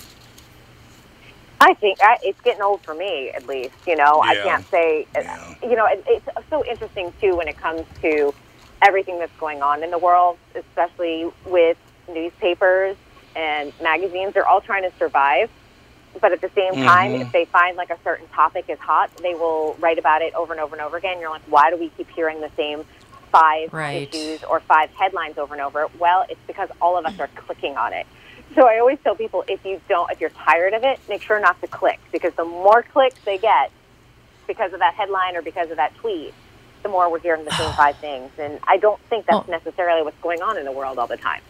[1.60, 3.74] I think I, it's getting old for me, at least.
[3.86, 5.08] You know, I can't say.
[5.15, 5.56] Yeah.
[5.63, 8.34] You know, it, it's so interesting too when it comes to
[8.82, 11.78] everything that's going on in the world, especially with
[12.12, 12.96] newspapers
[13.36, 14.34] and magazines.
[14.34, 15.50] They're all trying to survive,
[16.22, 17.22] but at the same time, Mhm.
[17.22, 20.54] if they find like a certain topic is hot, they will write about it over
[20.54, 21.20] and over and over again.
[21.20, 22.86] You're like, why do we keep hearing the same?
[23.32, 24.08] Five Right.
[24.13, 25.88] issues or five headlines over and over.
[26.00, 28.06] Well, it's because all of us are clicking on it.
[28.58, 31.39] So I always tell people if you don't, if you're tired of it, make sure
[31.39, 33.70] not to click because the more clicks they get
[34.48, 36.34] because of that headline or because of that tweet,
[36.82, 38.32] the more we're hearing the same five things.
[38.39, 41.17] And I don't think that's Well- necessarily what's going on in the world all the
[41.17, 41.41] time.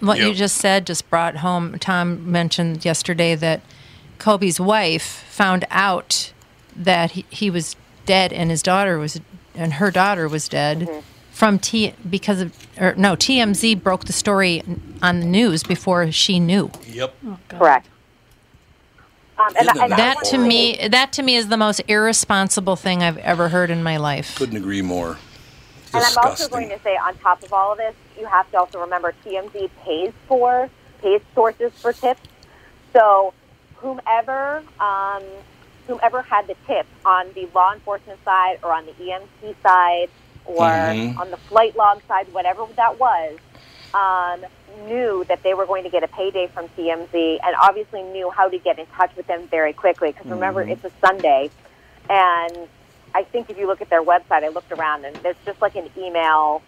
[0.00, 1.78] What you just said just brought home.
[1.78, 3.62] Tom mentioned yesterday that
[4.18, 6.32] Kobe's wife found out
[6.74, 9.20] that he, he was dead and his daughter was,
[9.54, 11.00] and her daughter was dead Mm-hmm.
[11.36, 14.62] From T because of, or no, TMZ broke the story
[15.02, 16.70] on the news before she knew.
[16.86, 17.14] Yep.
[17.50, 17.86] Correct.
[19.38, 22.74] Um, and, Isn't and that That to me, that to me is the most irresponsible
[22.74, 24.34] thing I've ever heard in my life.
[24.34, 25.18] Couldn't agree more.
[25.92, 28.58] And I'm also going to say, on top of all of this, you have to
[28.58, 30.70] also remember TMZ pays for
[31.02, 32.20] pays sources for tips.
[32.94, 33.34] So,
[33.74, 35.22] whomever um,
[35.86, 40.08] whomever had the tip on the law enforcement side, or on the EMT side,
[40.46, 41.18] or Mhm.
[41.18, 43.38] on the flight log side, whatever that was,
[43.94, 44.44] um,
[44.86, 48.48] knew that they were going to get a payday from TMZ, and obviously knew how
[48.48, 50.12] to get in touch with them very quickly.
[50.12, 51.50] Because remember, it's a Sunday,
[52.08, 52.68] and
[53.14, 55.74] I think if you look at their website, I looked around and there's just like
[55.76, 56.62] an email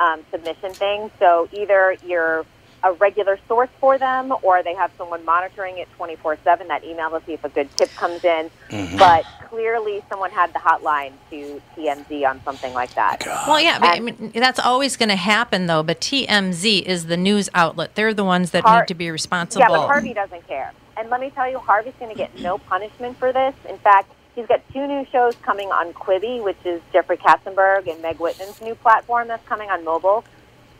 [0.00, 1.10] um, submission thing.
[1.20, 2.44] So either you're
[2.82, 7.10] a regular source for them or they have someone monitoring it 24 7, that email
[7.10, 8.50] to see if a good tip comes in.
[8.98, 13.22] But clearly, someone had the hotline to TMZ on something like that.
[13.46, 15.82] Well, yeah, but, I mean, that's always going to happen, though.
[15.82, 19.60] But TMZ is the news outlet; they're the ones that Har- need to be responsible.
[19.60, 20.72] Yeah, but Harvey doesn't care.
[20.96, 23.54] And let me tell you, Harvey's going to get no punishment for this.
[23.68, 28.00] In fact, he's got two new shows coming on Quibi, which is Jeffrey Katzenberg and
[28.00, 30.24] Meg Whitman's new platform that's coming on mobile.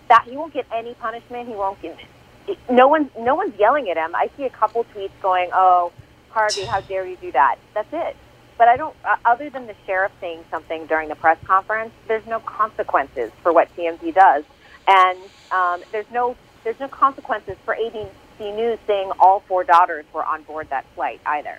[0.09, 1.47] That he won't get any punishment.
[1.47, 1.99] He won't get.
[2.71, 4.15] No one's no one's yelling at him.
[4.15, 5.93] I see a couple tweets going, "Oh,
[6.31, 8.17] Harvey, how dare you do that?" That's it.
[8.63, 8.95] But I don't.
[9.05, 13.53] Uh, other than the sheriff saying something during the press conference, there's no consequences for
[13.53, 14.45] what TMZ does,
[14.87, 15.19] and
[15.51, 20.45] um, there's no there's no consequences for ABC News saying all four daughters were on
[20.45, 21.59] board that flight either.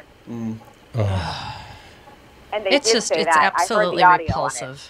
[2.53, 3.37] And they it's did just say it's that.
[3.37, 4.61] I heard absolutely the audio on it.
[4.61, 4.89] repulsive.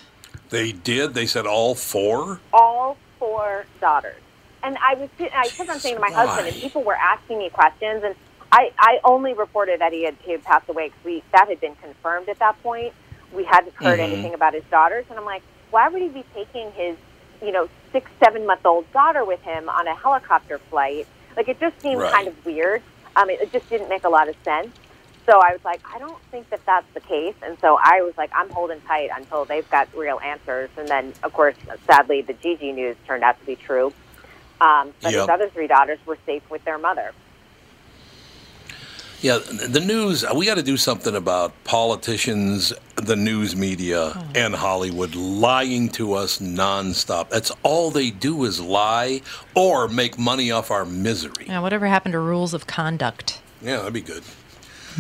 [0.52, 1.16] They did.
[1.16, 2.40] They said all four.
[2.54, 4.22] all four daughters.
[4.62, 7.50] And I was, I kept on saying to my husband, and people were asking me
[7.50, 8.14] questions, and
[8.54, 11.60] I, I only reported that he had, he had passed away because we that had
[11.60, 12.94] been confirmed at that point.
[13.34, 14.04] We hadn't heard Mhm.
[14.04, 16.96] anything about his daughters, and I'm like, why would he be taking his,
[17.42, 21.08] you know, six, seven month old daughter with him on a helicopter flight?
[21.36, 22.14] Like it just seemed Right.
[22.14, 22.84] kind of weird.
[23.16, 24.70] Um, it, it just didn't make a lot of sense.
[25.26, 27.34] So I was like, I don't think that that's the case.
[27.42, 30.70] And so I was like, I'm holding tight until they've got real answers.
[30.78, 31.56] And then, of course,
[31.88, 33.94] sadly, the Gigi news turned out to be true.
[34.62, 35.22] Um, but Yep.
[35.22, 37.14] his other three daughters were safe with their mother.
[39.24, 44.28] Yeah, the news, uh, we got to do something about politicians, the news media, oh.
[44.36, 47.30] and Hollywood lying to us nonstop.
[47.30, 49.22] That's all they do is lie
[49.56, 51.46] or make money off our misery.
[51.48, 53.42] Yeah, whatever happened to rules of conduct?
[53.62, 54.24] Yeah, that'd be good.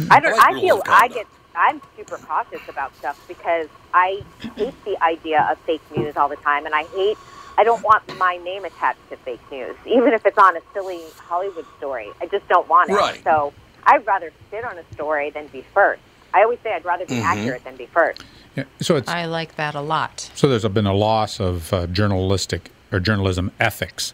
[0.10, 0.38] I don't.
[0.38, 1.28] like I, feel I get.
[1.54, 4.24] I'm super cautious about stuff because I
[4.56, 7.18] hate the idea of fake news all the time, and I hate.
[7.58, 11.02] I don't want my name attached to fake news, even if it's on a silly
[11.18, 12.08] Hollywood story.
[12.22, 12.94] I just don't want it.
[12.94, 13.22] Right.
[13.26, 13.54] So
[13.86, 16.02] I'd rather sit on a story than be first.
[16.34, 17.24] I always say I'd rather be Mm-hmm.
[17.26, 18.24] accurate than be first.
[18.56, 20.30] Yeah, so it's I like that a lot.
[20.36, 24.13] so there's been a loss of uh, journalistic or journalism ethics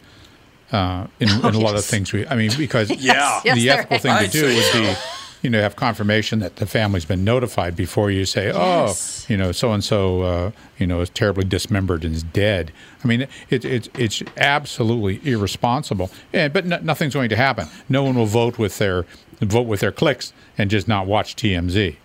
[0.71, 2.13] uh, in, in a lot of things.
[2.13, 3.41] We, I mean, because Yeah.
[3.43, 4.95] Yes, the there ethical thing to I'd do say would be,
[5.41, 9.25] you know, have confirmation that the family's been notified before you say, Yes.
[9.29, 12.71] oh, you know, so and so, you know, is terribly dismembered and is dead.
[13.03, 16.12] I mean, it, it, it's absolutely irresponsible.
[16.34, 17.67] And, but no, nothing's going to happen.
[17.89, 19.05] No one will vote with their
[19.47, 21.95] vote with their clicks and just not watch TMZ.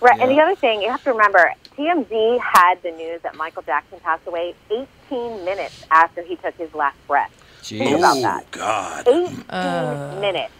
[0.00, 0.20] Right.
[0.20, 3.98] And the other thing you have to remember, TMZ had the news that Michael Jackson
[4.00, 7.32] passed away 18 minutes after he took his last breath.
[7.62, 8.44] Think about oh, that.
[8.44, 8.58] Oh.
[8.58, 9.08] God.
[9.08, 10.52] 18 uh, minutes.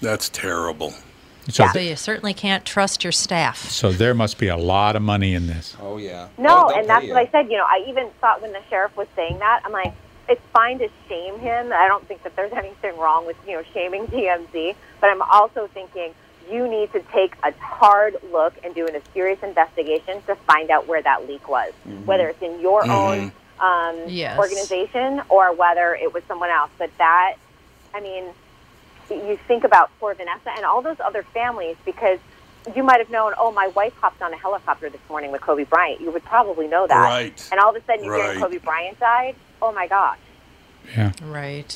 [0.00, 0.92] That's terrible.
[1.48, 3.70] So, So you certainly can't trust your staff.
[3.70, 5.76] so there must be a lot of money in this.
[5.80, 6.28] Oh yeah.
[6.36, 7.50] No, Oh, and that's pay what I said.
[7.50, 9.94] You know, I even thought when the sheriff was saying that, I'm like,
[10.28, 11.72] it's fine to shame him.
[11.72, 15.68] I don't think that there's anything wrong with you know shaming TMZ, but I'm also
[15.72, 16.14] thinking
[16.50, 20.86] you need to take a hard look and do a serious investigation to find out
[20.86, 21.72] where that leak was,
[22.04, 24.38] whether it's in your own um, Yes.
[24.38, 26.70] organization or whether it was someone else.
[26.78, 27.34] But that,
[27.94, 28.26] I mean,
[29.10, 32.20] you think about poor Vanessa and all those other families because
[32.74, 35.64] you might have known, oh, my wife hopped on a helicopter this morning with Kobe
[35.64, 36.00] Bryant.
[36.00, 37.04] You would probably know that.
[37.04, 37.48] Right.
[37.52, 39.36] And all of a sudden you hear Kobe Bryant died.
[39.62, 40.18] Oh my gosh.
[40.96, 41.12] Yeah.
[41.24, 41.66] Right.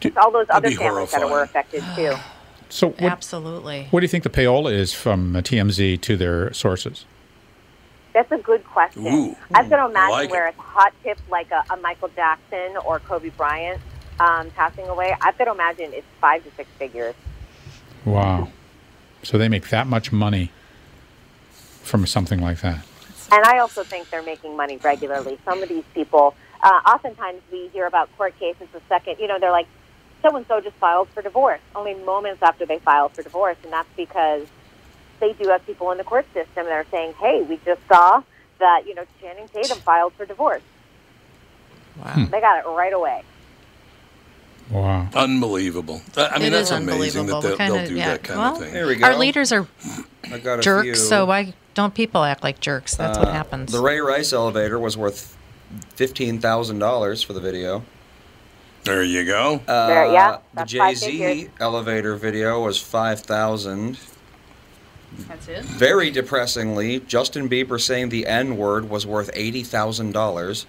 [0.00, 2.14] It's all those That'd other be families that were affected too.
[2.72, 3.88] So what, Absolutely.
[3.90, 7.04] what do you think the payola is from uh, TMZ to their sources?
[8.12, 9.08] That's a good question.
[9.08, 10.50] Ooh, I've got to imagine like where it.
[10.50, 13.80] it's a hot tip like a, a Michael Jackson or Kobe Bryant
[14.20, 15.16] um, passing away.
[15.20, 17.16] I've got to imagine it's five to six figures.
[18.04, 18.48] Wow.
[19.22, 20.50] So they make that much money
[21.82, 22.84] from something like that.
[23.32, 25.38] And I also think they're making money regularly.
[25.44, 29.38] Some of these people, uh, oftentimes we hear about court cases the second, you know,
[29.38, 29.68] they're like,
[30.22, 33.56] so and so just filed for divorce, only moments after they filed for divorce.
[33.62, 34.46] And that's because
[35.20, 38.22] they do have people in the court system that are saying, hey, we just saw
[38.58, 40.62] that, you know, Channing Tatum filed for divorce.
[41.96, 42.26] Wow.
[42.30, 43.22] They got it right away.
[44.70, 45.08] Wow.
[45.14, 46.00] Unbelievable.
[46.16, 48.08] I I mean, It that's amazing that they'll, What kind they'll of- do yeah.
[48.10, 48.72] that kind Well, of thing.
[48.72, 49.06] Here we go.
[49.06, 49.66] Our leaders are
[50.30, 52.94] I got a jerks, so why don't people act like jerks?
[52.94, 53.72] That's what Uh, happens.
[53.72, 55.36] The Ray Rice elevator was worth
[55.94, 57.82] fifteen thousand dollars for the video.
[58.84, 59.60] There you go.
[59.68, 63.98] Uh, There- yeah, the Jay Z elevator video was five thousand.
[65.28, 65.64] That's it.
[65.64, 70.66] Very depressingly, Justin Bieber saying the N word was worth eighty thousand dollars.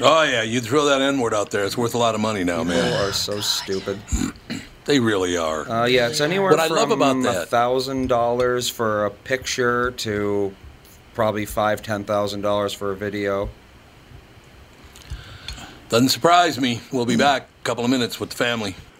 [0.00, 2.44] Oh yeah, you throw that N word out there, it's worth a lot of money
[2.44, 2.84] now, People man.
[2.92, 3.98] People are so stupid.
[4.84, 5.68] They really are.
[5.68, 9.10] Uh, yeah, it's anywhere What I from love about that- a thousand dollars for a
[9.10, 10.54] picture to
[11.12, 13.50] probably five, ten thousand dollars for a video.
[15.90, 16.80] Doesn't surprise me.
[16.90, 18.76] We'll be back a couple of minutes with the family.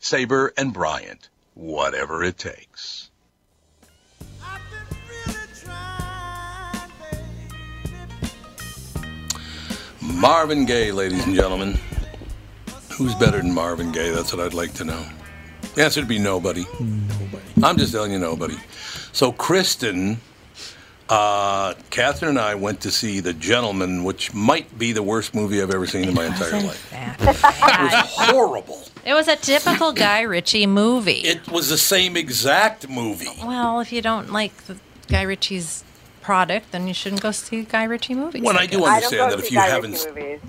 [0.00, 3.10] Sabre and Bryant, whatever it takes.
[10.00, 11.78] Marvin Gaye, ladies and gentlemen.
[12.96, 14.10] Who's better than Marvin Gaye?
[14.10, 15.04] That's what I'd like to know.
[15.74, 16.64] The answer would be nobody.
[16.80, 17.44] Nobody.
[17.62, 18.56] I'm just telling you, nobody.
[19.12, 20.20] So, Kristen,
[21.08, 25.62] uh, Kathryn and I went to see The Gentlemen, which might be the worst movie
[25.62, 26.90] I've ever seen in my entire life.
[26.90, 28.82] That It was horrible.
[29.04, 31.20] it was a typical Guy Ritchie movie.
[31.20, 33.28] It was the same exact movie.
[33.42, 34.76] well, if you don't like the
[35.08, 35.82] Guy Ritchie's
[36.20, 38.42] product, then you shouldn't go see Guy Ritchie movies.
[38.42, 38.78] When I guess.
[38.78, 40.40] do I don't understand go that if see you Guy haven't, Ritchie movies.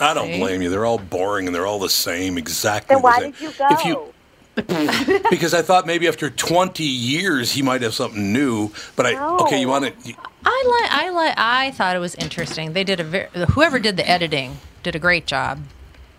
[0.00, 0.38] I don't See?
[0.38, 0.68] blame you.
[0.70, 3.30] They're all boring and they're all the same, exactly Then the why same.
[3.32, 3.66] did you go?
[3.70, 4.12] If you,
[5.30, 8.70] because I thought maybe after 20 years he might have something new.
[8.96, 9.38] But I No.
[9.40, 10.14] okay, you want to?
[10.44, 10.92] I like.
[10.92, 11.34] I like.
[11.38, 12.72] I thought it was interesting.
[12.72, 13.28] They did a very.
[13.50, 15.60] Whoever did the editing did a great job,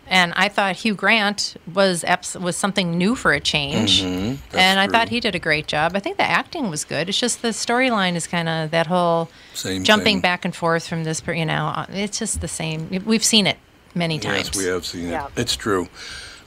[0.05, 2.03] and I thought Hugh Grant was
[2.39, 4.01] was something new for a change.
[4.03, 5.93] that's and I thought he did a great job.
[5.95, 7.09] I think the acting was good.
[7.09, 10.21] It's just the storyline is kind of that whole Same jumping thing.
[10.21, 11.23] back and forth from this.
[11.25, 12.89] You know, uh, it's just the same.
[13.05, 13.57] We've seen it
[13.95, 14.47] many times.
[14.49, 15.25] Yes, we have seen Yeah.
[15.27, 15.31] it.
[15.37, 15.87] It's true.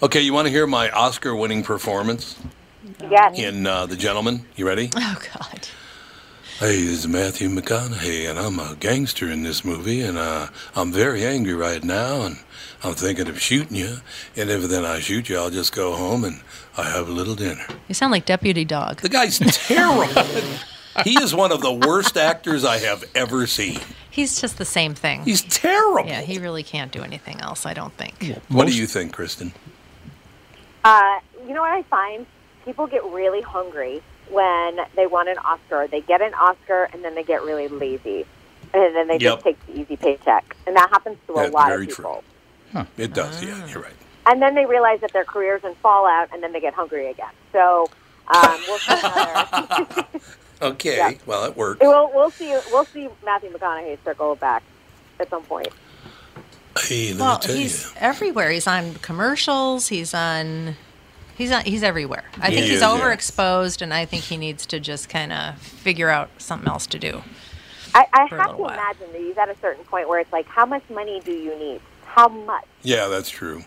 [0.02, 2.36] Okay, you want to hear my Oscar-winning performance
[3.10, 3.38] Yes.
[3.38, 4.46] in uh, The Gentlemen?
[4.56, 4.90] You ready?
[4.96, 5.68] Oh God.
[6.58, 10.92] Hey, this is Matthew McConaughey, and I'm a gangster in this movie, and uh, I'm
[10.92, 12.36] very angry right now, and
[12.82, 13.96] I'm thinking of shooting you.
[14.36, 16.40] And if then I shoot you, I'll just go home and
[16.76, 17.64] I have a little dinner.
[17.88, 19.00] You sound like Deputy Dog.
[19.00, 20.22] The guy's terrible.
[21.04, 23.80] he is one of the worst actors I have ever seen.
[24.10, 25.22] He's just the same thing.
[25.24, 26.08] He's terrible.
[26.08, 27.64] yeah, he really can't do anything else.
[27.64, 28.38] I don't think.
[28.48, 29.52] what do you think, Kristen?
[30.84, 32.26] Uh, you know what I find?
[32.64, 35.86] People get really hungry when they want an Oscar.
[35.86, 38.26] They get an Oscar and then they get really lazy.
[38.72, 39.20] And then they Yep.
[39.34, 40.56] just take the easy paycheck.
[40.66, 42.22] And that happens to a lot of people.
[42.72, 42.86] true.
[42.96, 43.46] It does, Ah.
[43.46, 43.92] yeah, you're right.
[44.26, 47.32] And then they realize that their career's in fallout and then they get hungry again.
[47.52, 47.88] So
[48.28, 50.06] um, we'll see another.
[50.62, 51.12] Okay, Yeah.
[51.24, 51.80] well, it works.
[51.80, 52.54] we'll, we'll see.
[52.70, 54.62] We'll see Matthew McConaughey circle back
[55.18, 55.68] at some point.
[56.86, 57.90] Hey, let Well, me tell he's you.
[57.96, 58.50] everywhere.
[58.50, 59.88] He's on commercials.
[59.88, 60.76] He's on.
[61.36, 61.64] He's on.
[61.64, 62.24] He's everywhere.
[62.38, 62.88] I think he's is, yeah.
[62.88, 66.98] overexposed, and I think he needs to just kind of figure out something else to
[66.98, 67.22] do.
[67.94, 68.70] I, I have to while.
[68.72, 71.58] imagine that he's at a certain point where it's like, how much money do you
[71.58, 71.80] need?
[72.06, 72.64] How much?
[72.82, 73.64] Yeah, that's true.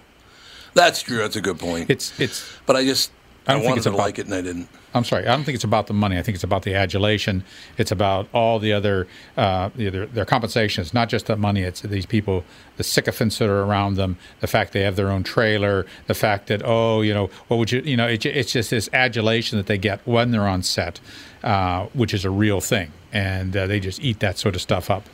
[0.75, 1.17] That's true.
[1.17, 1.89] That's a good point.
[1.89, 2.49] It's it's.
[2.65, 3.11] but I just
[3.47, 4.69] I I, don't think wanted it's to about- like it and I didn't.
[4.95, 5.23] I'm sorry.
[5.23, 6.19] I don't think it's about the money.
[6.19, 7.43] I think it's about the adulation.
[7.79, 10.83] It's about all the other uh, their, their compensation.
[10.83, 11.61] It's not just the money.
[11.63, 12.43] It's these people,
[12.77, 14.17] the sycophants that are around them.
[14.41, 15.87] The fact they have their own trailer.
[16.05, 18.87] The fact that oh, you know, what would you, you know, it, it's just this
[18.93, 20.99] adulation that they get when they're on set,
[21.43, 24.91] uh, which is a real thing, and uh, they just eat that sort of stuff
[24.91, 25.09] up.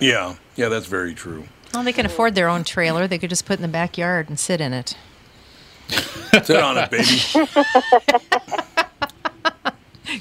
[0.00, 1.44] Yeah, yeah, that's very true.
[1.72, 3.06] Well, they can afford their own trailer.
[3.06, 4.96] They could just put it in the backyard and sit in it.
[6.44, 7.06] Sit on it, baby.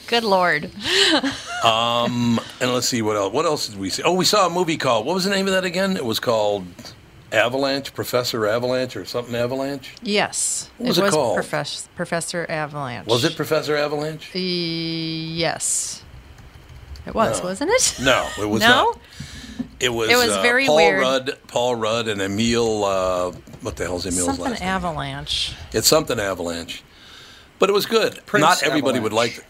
[0.07, 0.65] Good lord.
[1.63, 3.33] Um, and let's see what else.
[3.33, 4.03] What else did we see?
[4.03, 5.05] Oh, we saw a movie called.
[5.05, 5.97] What was the name of that again?
[5.97, 6.65] It was called
[7.31, 9.93] Avalanche, Professor Avalanche, or something Avalanche.
[10.01, 10.69] Yes.
[10.77, 11.35] What was it was called?
[11.35, 13.07] Profess- Professor Avalanche.
[13.07, 14.33] Was it Professor Avalanche?
[14.35, 16.03] Yes.
[17.05, 17.45] It was, No.
[17.47, 17.95] wasn't it?
[18.01, 18.67] No, it was No?
[18.67, 18.99] not.
[19.79, 20.09] It was.
[20.09, 21.01] It was uh, very Paul weird.
[21.01, 22.83] Rudd, Paul Rudd, and Emile.
[22.83, 23.31] Uh,
[23.61, 24.57] what the hell's Emile's Something last name?
[24.59, 25.53] Something avalanche.
[25.73, 26.83] It's something Avalanche,
[27.59, 28.25] but it was good.
[28.25, 29.37] Prince Not everybody would Avalanche.
[29.37, 29.45] like.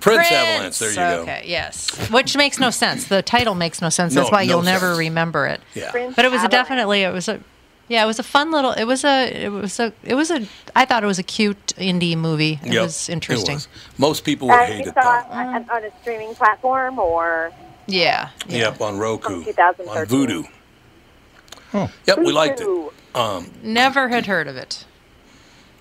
[0.00, 0.78] Prince, Avalanche.
[0.80, 1.22] There you go.
[1.22, 1.88] Okay, yes.
[2.10, 3.06] Which makes no sense.
[3.06, 4.12] The title makes no sense.
[4.12, 4.98] No, That's why no you'll never sense.
[4.98, 5.60] remember it.
[5.72, 5.92] Yeah.
[5.92, 6.50] Prince But it was a Avalanche.
[6.68, 7.40] definitely it was a
[7.86, 10.48] yeah, it was a fun little it was a it was a it was a
[10.74, 12.58] I thought it was a cute indie movie.
[12.64, 13.54] It Yep, was interesting.
[13.54, 13.68] was.
[13.96, 15.28] Most people would And hate it saw though.
[15.30, 17.52] on, on a streaming platform or
[17.86, 18.30] Yeah.
[18.46, 18.58] yeah.
[18.70, 20.20] Yep, on Roku, From 2013.
[20.20, 20.48] on Vudu.
[21.74, 21.90] Oh.
[22.06, 22.66] Yep, we liked it.
[22.66, 23.62] Vudu.
[23.62, 24.84] Never had heard of it.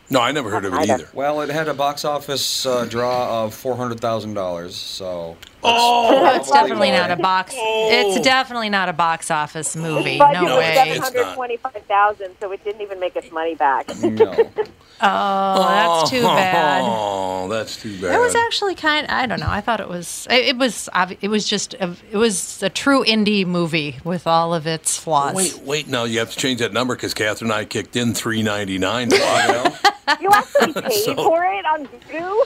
[0.10, 0.93] No, I never heard of it Either.
[0.93, 1.10] either.
[1.14, 4.76] Well, it had a box office uh, draw of four hundred thousand dollars.
[4.76, 7.56] So Oh, it's definitely not a box.
[7.58, 10.20] It's definitely not a box office movie.
[10.20, 10.74] But No it was way.
[10.76, 13.88] seven hundred twenty-five thousand, so it didn't even make its money back.
[14.04, 14.34] No.
[15.01, 15.59] Oh,
[15.99, 16.81] that's too bad.
[16.85, 18.15] Oh, that's too bad.
[18.15, 19.05] It was actually kind.
[19.07, 19.49] I don't know.
[19.49, 20.27] I thought it was.
[20.29, 20.87] It, it was.
[21.21, 21.73] It was just.
[21.75, 25.35] A, it was a true indie movie with all of its flaws.
[25.35, 25.87] Wait, wait.
[25.87, 28.77] Now you have to change that number because Kathryn and I kicked in three ninety
[28.77, 29.09] nine.
[30.21, 32.45] you actually paid So- for it on Vudu?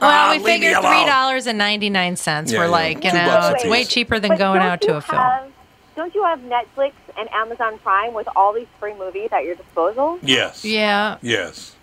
[0.00, 2.52] Well, Ah, we figured three dollars and ninety nine cents.
[2.52, 4.96] Yeah, We're yeah, like, you two know, it's way cheaper than But going out to
[4.96, 5.20] a film.
[5.20, 5.52] have-
[5.98, 10.20] Don't you have Netflix and Amazon Prime with all these free movies at your disposal?
[10.22, 10.64] Yes.
[10.64, 11.18] Yeah.
[11.22, 11.74] Yes.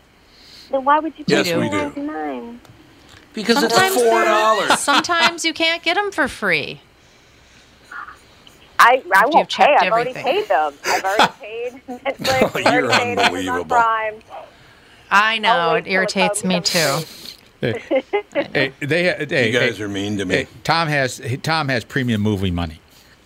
[0.72, 1.90] Then why would you pay Yes, we do.
[1.90, 2.60] $4.99?
[3.34, 4.80] Because it's Sometimes four dollars.
[4.80, 6.80] Sometimes you can't get them for free.
[8.80, 9.76] I, I you've won't pay.
[9.78, 10.74] I've already paid them.
[10.86, 12.56] I've already paid Netflix.
[12.66, 13.66] I've You're already paid Amazon unbelievable.
[13.66, 14.22] Prime.
[15.12, 16.78] I know it irritates me too.
[16.80, 17.82] becomes Hey,
[18.54, 20.36] hey, they, hey, You guys hey, are mean to me.
[20.36, 22.80] hey, Tom has Tom has premium movie money.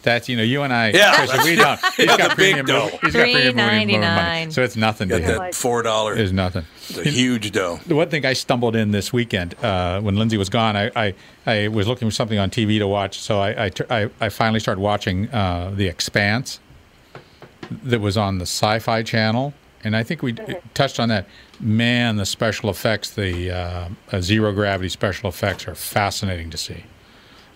[0.10, 0.90] That's you know you and I.
[0.90, 1.16] Yeah.
[1.16, 1.80] Kristen, we don't.
[1.96, 2.66] He's Yeah, got big premium.
[2.66, 2.86] dough.
[2.86, 4.46] movie- He's got premium movie- movie money.
[4.48, 4.52] $3.99.
[4.54, 5.38] So it's nothing to Got him.
[5.38, 6.16] that four dollar.
[6.16, 6.66] is nothing.
[6.90, 7.80] It's a huge dough.
[7.86, 11.14] The one thing I stumbled in this weekend uh, when Lindsay was gone, I, I,
[11.46, 14.60] I was looking for something on TV to watch, so I, I, I, I finally
[14.60, 16.60] started watching uh, The Expanse
[17.84, 19.54] that was on the Sci Fi Channel.
[19.84, 21.28] And I think we d- touched on that.
[21.60, 26.84] Man, the special effects, the uh, uh, zero gravity special effects are fascinating to see.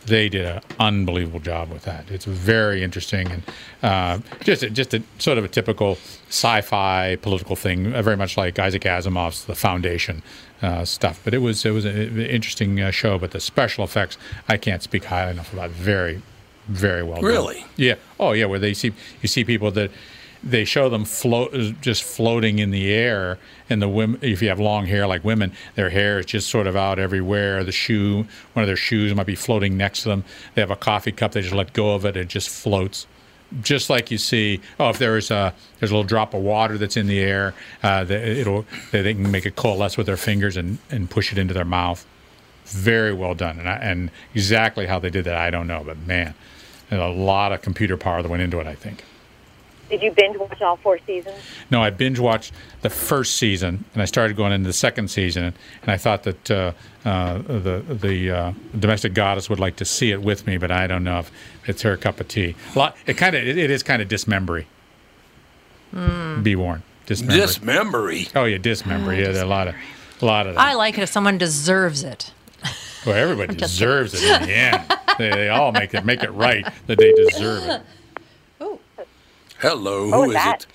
[0.05, 2.11] They did an unbelievable job with that.
[2.11, 3.43] It's very interesting and
[3.81, 5.97] uh, just a, just a sort of a typical
[6.29, 10.21] sci-fi political thing, uh, very much like Isaac Asimov's The Foundation
[10.61, 11.21] uh, stuff.
[11.23, 13.17] But it was it was an interesting uh, show.
[13.17, 14.17] But the special effects,
[14.49, 15.69] I can't speak highly enough about.
[15.69, 16.21] Very,
[16.67, 17.25] very well done.
[17.25, 17.65] Really?
[17.77, 17.95] Yeah.
[18.19, 18.45] Oh, yeah.
[18.45, 19.91] Where they see you see people that
[20.43, 23.37] they show them float just floating in the air,
[23.69, 26.67] and the women, if you have long hair like women, their hair is just sort
[26.67, 27.63] of out everywhere.
[27.63, 30.25] The shoe, one of their shoes might be floating next to them.
[30.53, 33.07] They have a coffee cup, they just let go of it, it just floats.
[33.61, 36.97] Just like you see, oh, if there's a there's a little drop of water that's
[36.97, 40.79] in the air, uh, they, it'll they, can make it coalesce with their fingers and,
[40.89, 42.05] and push it into their mouth.
[42.65, 45.97] Very well done, and I, and exactly how they did that, I don't know, but
[45.99, 46.33] man,
[46.89, 48.65] a lot of computer power that went into it.
[48.65, 49.03] I think.
[49.93, 51.35] Did you binge watch all four seasons?
[51.69, 55.43] No, I binge watched the first season, and I started going into the second season,
[55.83, 56.71] and I thought that uh,
[57.05, 60.87] uh, the the uh, domestic goddess would like to see it with me, but I
[60.87, 61.31] don't know if
[61.67, 62.55] it's her cup of tea.
[62.73, 64.65] A lot, it kind of it, it is kind of dismembery.
[65.91, 67.41] Be warned, dismembery.
[67.41, 68.27] Dismembery.
[68.35, 69.19] oh yeah, dismembery.
[69.21, 69.75] Yeah, there are a lot of
[70.21, 70.59] a lot of that.
[70.59, 72.33] I like it if someone deserves it.
[73.05, 74.97] well, everybody just deserves it in the end.
[75.19, 77.81] They, they all make it make it right that they deserve it.
[79.63, 80.65] Hello, Oh, who is that.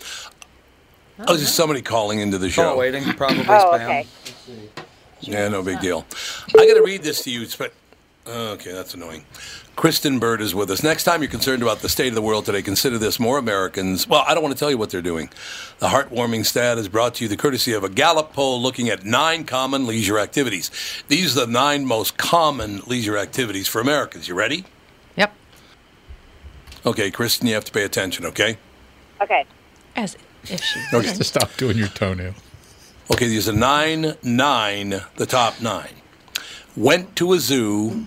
[1.19, 1.27] it?
[1.29, 2.63] Oh, is somebody calling into the show?
[2.71, 3.75] Call waiting, probably Oh, spam.
[3.75, 4.07] okay.
[5.21, 6.07] Yeah, no big deal.
[6.59, 7.47] I got to read this to you.
[7.59, 7.75] But
[8.27, 9.27] oh, okay, that's annoying.
[9.77, 10.83] Kristen Bird is with us.
[10.83, 14.09] Next time you're concerned about the state of the world today, consider this: more Americans.
[14.09, 15.29] Well, I don't want to tell you what they're doing.
[15.81, 19.05] The heartwarming stat is brought to you the courtesy of a Gallup poll looking at
[19.05, 20.71] nine common leisure activities.
[21.09, 24.29] These are the nine most common leisure activities for Americans.
[24.29, 24.65] You ready?
[25.17, 25.35] Yep.
[26.87, 28.25] Okay, Kristen, you have to pay attention.
[28.25, 28.57] Okay.
[29.21, 29.45] Okay.
[29.97, 30.81] As if she.
[30.97, 31.13] Okay.
[31.15, 32.35] To stop doing your toenail.
[33.11, 35.95] Okay, these are nine, nine, the top nine.
[36.77, 38.07] Went to a zoo,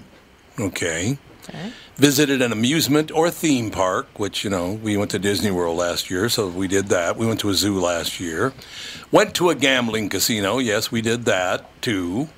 [0.59, 1.17] Okay.
[1.49, 1.71] okay.
[1.97, 6.09] Visited an amusement or theme park, which, you know, we went to Disney World last
[6.11, 7.17] year, so we did that.
[7.17, 8.53] We went to a zoo last year.
[9.11, 12.29] Went to a gambling casino, yes, we did that too.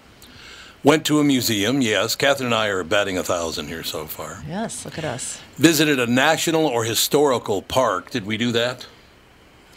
[0.84, 2.16] Went to a museum, yes.
[2.16, 4.44] Kathryn and I are betting a thousand here so far.
[4.48, 5.40] Yes, look at us.
[5.58, 8.12] Visited a national or historical park.
[8.12, 8.86] Did we do that?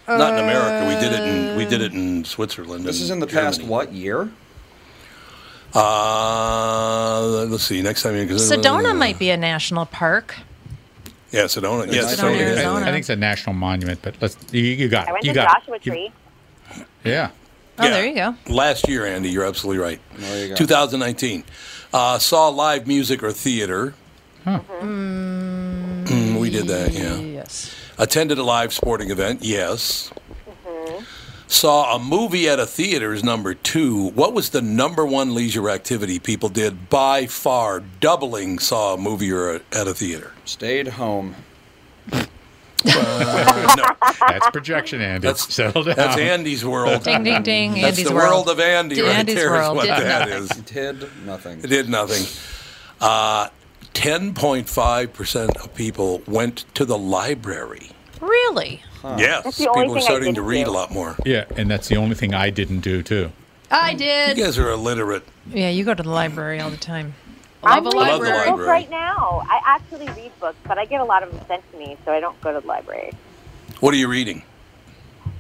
[0.08, 0.86] Not in America.
[0.88, 2.84] We did it in we did it in Switzerland.
[2.84, 4.30] This is in the past what year?
[5.74, 7.82] Uh, let's see.
[7.82, 10.36] Next time you Sedona might be a national park.
[11.32, 11.92] Yeah, Sedona.
[11.92, 12.40] Yes, Sedona, Sedona.
[12.40, 12.80] Arizona.
[12.86, 15.34] I think it's a national monument, but let's you, you got I went You to
[15.34, 15.86] got Joshua it.
[15.86, 16.12] You- Tree.
[17.04, 17.30] yeah.
[17.78, 17.90] Oh, Yeah.
[17.90, 18.34] there you go.
[18.48, 20.00] Last year, Andy, you're absolutely right.
[20.16, 20.54] There you go.
[20.56, 21.44] 2019.
[21.92, 23.94] Uh, saw live music or theater.
[24.46, 26.92] Mm, we did that.
[26.92, 27.16] Yeah.
[27.16, 27.74] Yes.
[27.98, 29.42] Attended a live sporting event.
[29.42, 30.10] Yes.
[31.48, 34.08] Saw a movie at a theater is number two.
[34.10, 39.30] What was the number one leisure activity people did by far, doubling saw a movie
[39.30, 40.32] or a, at a theater?
[40.44, 41.36] Stayed home.
[42.88, 43.84] Uh, no,
[44.28, 45.26] That's projection, Andy.
[45.26, 45.96] That's- Settle down.
[45.96, 47.02] that's Andy's world.
[47.02, 47.72] Ding, ding, ding.
[47.74, 48.30] That's Andy's the world.
[48.46, 50.42] world of Andy right Andy's there is world what did that nothing.
[50.44, 50.48] is.
[50.66, 51.58] Did nothing.
[51.60, 52.24] It did nothing.
[53.00, 53.48] Uh,
[53.94, 57.90] 10.5% of people went to the library.
[58.20, 58.82] Really?
[59.16, 60.70] Yes, That's the only people are starting to read do.
[60.70, 61.16] a lot more.
[61.24, 63.30] Yeah, and that's the only thing I didn't do too.
[63.70, 64.36] I did.
[64.36, 65.22] You guys are illiterate.
[65.52, 67.14] Yeah, you go to the library all the time.
[67.62, 68.68] Love I'm a reading library.
[68.68, 69.42] right now.
[69.48, 72.12] I actually read books, but I get a lot of them sent to me, so
[72.12, 73.12] I don't go to the library.
[73.80, 74.42] What are you reading?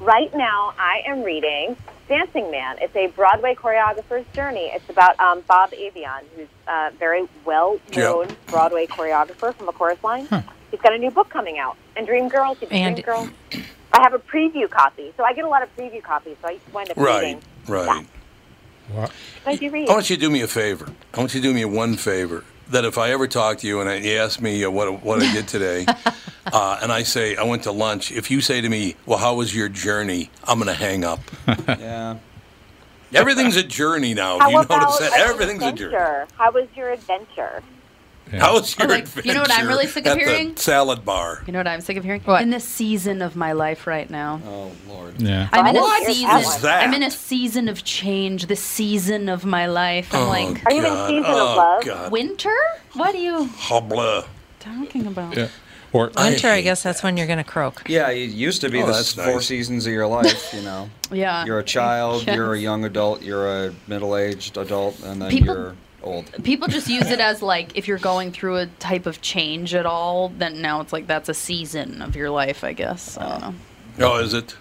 [0.00, 1.76] Right now, I am reading
[2.08, 2.76] Dancing Man.
[2.80, 4.70] It's a Broadway choreographer's journey.
[4.74, 10.26] It's about um, Bob Avian, who's a very well-known Broadway choreographer from a chorus line.
[10.70, 12.58] He's got a new book coming out, and Dream Girls.
[12.58, 13.28] Dream Girls.
[13.92, 16.36] I have a preview copy, so I get a lot of preview copies.
[16.42, 17.42] So I wind up Right, reading.
[17.68, 17.86] right.
[17.86, 18.06] What?
[18.92, 19.10] What
[19.58, 19.88] do you read?
[19.88, 20.88] I want you to do me a favor.
[21.14, 22.44] I want you to do me one favor.
[22.70, 25.22] That if I ever talk to you and I, you ask me uh, what what
[25.22, 25.86] I did today,
[26.52, 29.34] uh, and I say I went to lunch, if you say to me, "Well, how
[29.36, 31.20] was your journey?" I'm going to hang up.
[31.68, 33.20] Yeah.
[33.20, 34.40] Everything's a journey now.
[34.40, 35.94] How you about notice that an everything's a journey.
[35.94, 36.26] adventure?
[36.36, 37.62] How was your adventure?
[38.32, 40.56] How was your like, adventure you know what I'm really sick of hearing?
[40.56, 41.42] salad bar?
[41.46, 42.22] You know what I'm sick of hearing?
[42.22, 42.42] What?
[42.42, 44.40] In this season of my life right now.
[44.44, 45.20] Oh Lord.
[45.22, 45.48] Yeah.
[45.52, 46.62] I'm in What a season.
[46.62, 46.82] that?
[46.86, 48.46] I'm in a season of change.
[48.46, 50.12] The season of my life.
[50.14, 51.04] I'm oh, like Are you in God.
[51.04, 51.84] Oh, season of oh, love?
[51.84, 52.12] God.
[52.12, 52.56] winter.
[52.94, 54.26] What are you Hobla.
[54.58, 55.36] talking about?
[55.36, 55.48] Yeah.
[55.92, 57.88] Or Winter, I hate guess that's when you're going to croak.
[57.88, 60.52] Yeah, it used to be Oh, the that's four seasons of your life.
[60.52, 61.44] You know, Yeah.
[61.46, 62.36] you're a child, Yes.
[62.36, 66.30] you're a young adult, you're a middle-aged adult, and then People- you're old.
[66.44, 69.86] People just use it as like if you're going through a type of change at
[69.86, 72.64] all, then now it's like that's a season of your life.
[72.64, 73.18] I guess.
[73.18, 73.40] I don't
[73.98, 74.06] know.
[74.12, 74.54] Oh, is it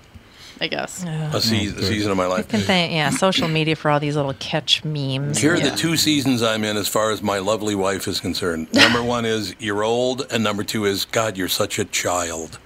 [0.62, 1.04] I guess.
[1.04, 2.48] a season, a season of my You life?
[2.48, 5.40] can thank, yeah, social media for all these little catch memes.
[5.40, 5.72] Here are Yeah.
[5.72, 8.72] the two seasons I'm in as far as my lovely wife is concerned.
[8.74, 12.58] Number one is you're old, and number two is God, you're such a child.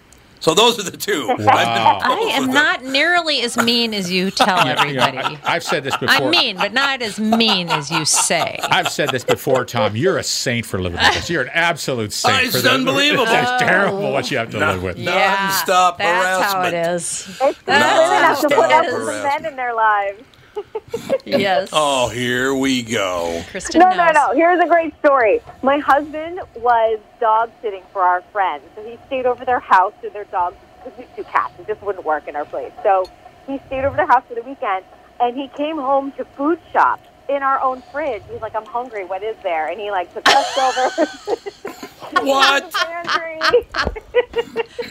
[0.41, 1.27] So those are the two.
[1.31, 1.99] I've Wow.
[2.01, 2.53] I both of am them.
[2.53, 5.37] not nearly as mean as you tell Yeah, you know, everybody.
[5.43, 6.15] I, have said this before.
[6.27, 8.57] I'm mean, but not as mean as you say.
[8.63, 9.95] I've said this before, Tom.
[9.97, 11.29] You're a saint for living with us.
[11.29, 12.47] You're an absolute saint.
[12.47, 13.23] It's for the- unbelievable.
[13.27, 13.57] It's oh.
[13.59, 14.97] terrible what you have to live with.
[14.97, 16.95] Non-stop that's how it harassment.
[16.95, 17.27] is.
[17.29, 18.93] It's the women That's have to how put it up is.
[18.93, 20.23] with the men in their lives.
[21.25, 21.69] Yes.
[21.71, 23.43] Oh, here we go.
[23.51, 23.97] Kristen No, knows.
[23.97, 24.31] no, no.
[24.35, 25.41] Here's a great story.
[25.61, 30.13] My husband was dog sitting for our friends, so he stayed over their house with
[30.13, 31.53] their dogs because we have two cats.
[31.59, 32.71] It just wouldn't work in our place.
[32.83, 33.05] So
[33.45, 34.83] he stayed over their house for the weekend,
[35.19, 36.99] and he came home to food shop
[37.29, 38.23] in our own fridge.
[38.31, 39.05] He's like, "I'm hungry.
[39.05, 42.25] What is there?" And he like took us over.
[42.25, 42.71] What?
[42.73, 43.39] pantry.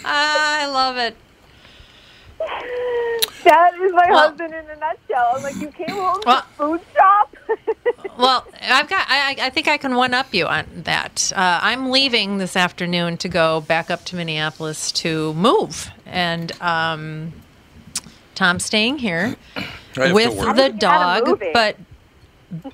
[0.05, 1.17] I love it.
[3.45, 5.33] that is my Well- husband in a nutshell.
[5.37, 7.35] I'm like, "You came home Well- to food shop."
[8.17, 9.07] Well, I've got.
[9.09, 11.33] I, I- I think I can one up you on that.
[11.37, 17.33] Uh, I'm leaving this afternoon to go back up to Minneapolis to move, and um,
[18.35, 21.77] Tom's staying here I have to with the dog, but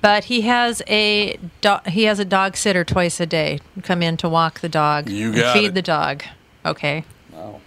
[0.01, 3.59] but he has a do- he has a dog sitter twice a day.
[3.83, 5.73] Come in to walk the dog, You and got feed it.
[5.75, 6.23] the dog.
[6.65, 7.03] Okay.
[7.31, 7.61] Wow.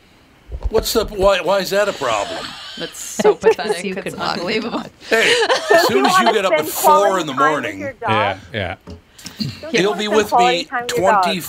[0.71, 1.41] What's the why?
[1.41, 2.47] Why is that a problem?
[2.79, 3.85] That's so pathetic.
[3.85, 4.83] You it's could walk unbelievable.
[5.09, 5.35] Hey,
[5.75, 7.81] as soon as you get up at four in the morning.
[7.81, 8.77] Yeah, yeah.
[9.71, 11.25] He'll be with me time with your dog?
[11.25, 11.43] 20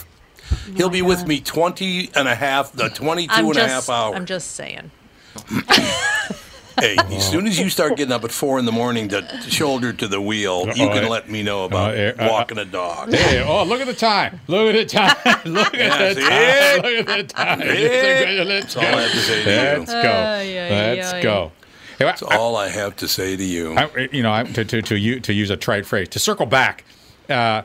[0.76, 3.90] he'll be with me 20 and a half the 22 I'm and a half just
[3.90, 4.92] hours I'm just saying.
[6.80, 9.50] hey as soon as you start getting up at four in the morning to, to
[9.50, 11.08] shoulder to the wheel you Uh-oh, can eh?
[11.10, 13.94] let me know about Uh, eh, uh, walking a dog Hey, oh, look at the
[13.94, 14.40] time.
[14.48, 15.16] Look at the time.
[15.54, 16.82] Look at Yeah, the time.
[16.82, 16.84] it?
[16.84, 17.62] Look at the time.
[17.62, 18.48] it?
[18.48, 19.80] Let's That's all I have to say to you.
[19.80, 20.00] Let's go.
[20.00, 21.22] Ay, ay, Let's ay.
[21.22, 21.52] go.
[21.98, 24.82] Hey, that's all I have to say to you I, you know, I, to, to,
[24.82, 26.86] to, you, to use a trite phrase, to circle back.
[27.30, 27.62] Uh,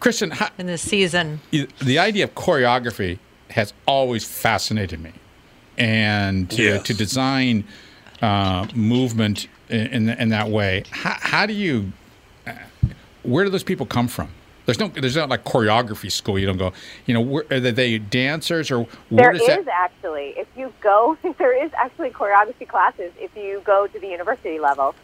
[0.00, 3.18] Kristen, how, In this season, the idea of choreography
[3.50, 5.12] has always fascinated me,
[5.78, 6.82] and to, Yes.
[6.84, 7.64] to design
[8.22, 10.84] uh, movement in, in in that way.
[10.90, 11.92] How, how do you?
[13.22, 14.28] Where do those people come from?
[14.66, 16.38] There's no, there's not like choreography school.
[16.38, 16.72] You don't go.
[17.06, 19.68] You know, where, are they dancers or where There is that?
[19.68, 23.12] actually, if you go, there is actually choreography classes.
[23.18, 24.94] If you go to the university level,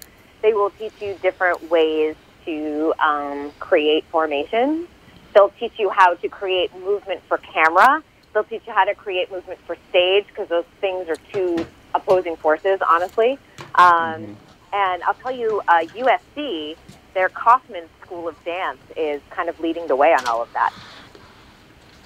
[0.43, 4.89] they will teach you different ways to um, create formations.
[5.33, 8.03] They'll teach you how to create movement for camera.
[8.35, 11.65] They'll teach you how to create movement for stage because those things are two
[11.95, 13.39] opposing forces, honestly.
[13.75, 14.37] Um,
[14.75, 16.77] And I'll tell you, uh, USC,
[17.13, 20.73] their Kaufman School of Dance is kind of leading the way on all of that.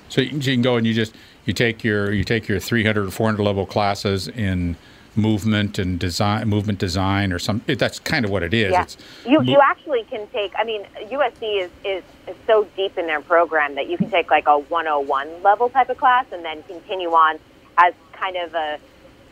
[0.09, 1.15] So you, can- so you can go and you just
[1.45, 4.75] you take your you take your 300 or 400 level classes in
[5.15, 7.63] movement and design, movement design, or some.
[7.69, 8.73] It, that's kind of what it is.
[8.73, 8.83] Yeah.
[8.83, 13.07] It's You, you actually can take, I mean, USC is, is, is so deep in
[13.07, 16.63] their program that you can take like a 101 level type of class and then
[16.65, 17.39] continue on
[17.79, 18.79] as kind of a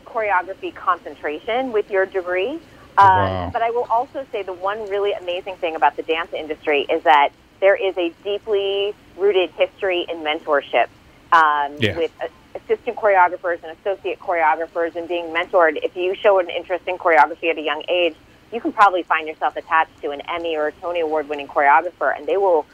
[0.05, 2.59] choreography concentration with your degree.
[2.97, 3.49] Um, Wow.
[3.51, 7.03] But I will also say the one really amazing thing about the dance industry is
[7.03, 7.29] that
[7.59, 10.87] there is a deeply rooted history in mentorship
[11.31, 11.97] um, Yeah.
[11.97, 15.77] with uh, assistant choreographers and associate choreographers and being mentored.
[15.83, 18.15] If you show an interest in choreography at a young age,
[18.53, 22.15] you can probably find yourself attached to an Emmy or a Tony Award winning choreographer,
[22.15, 22.65] and they will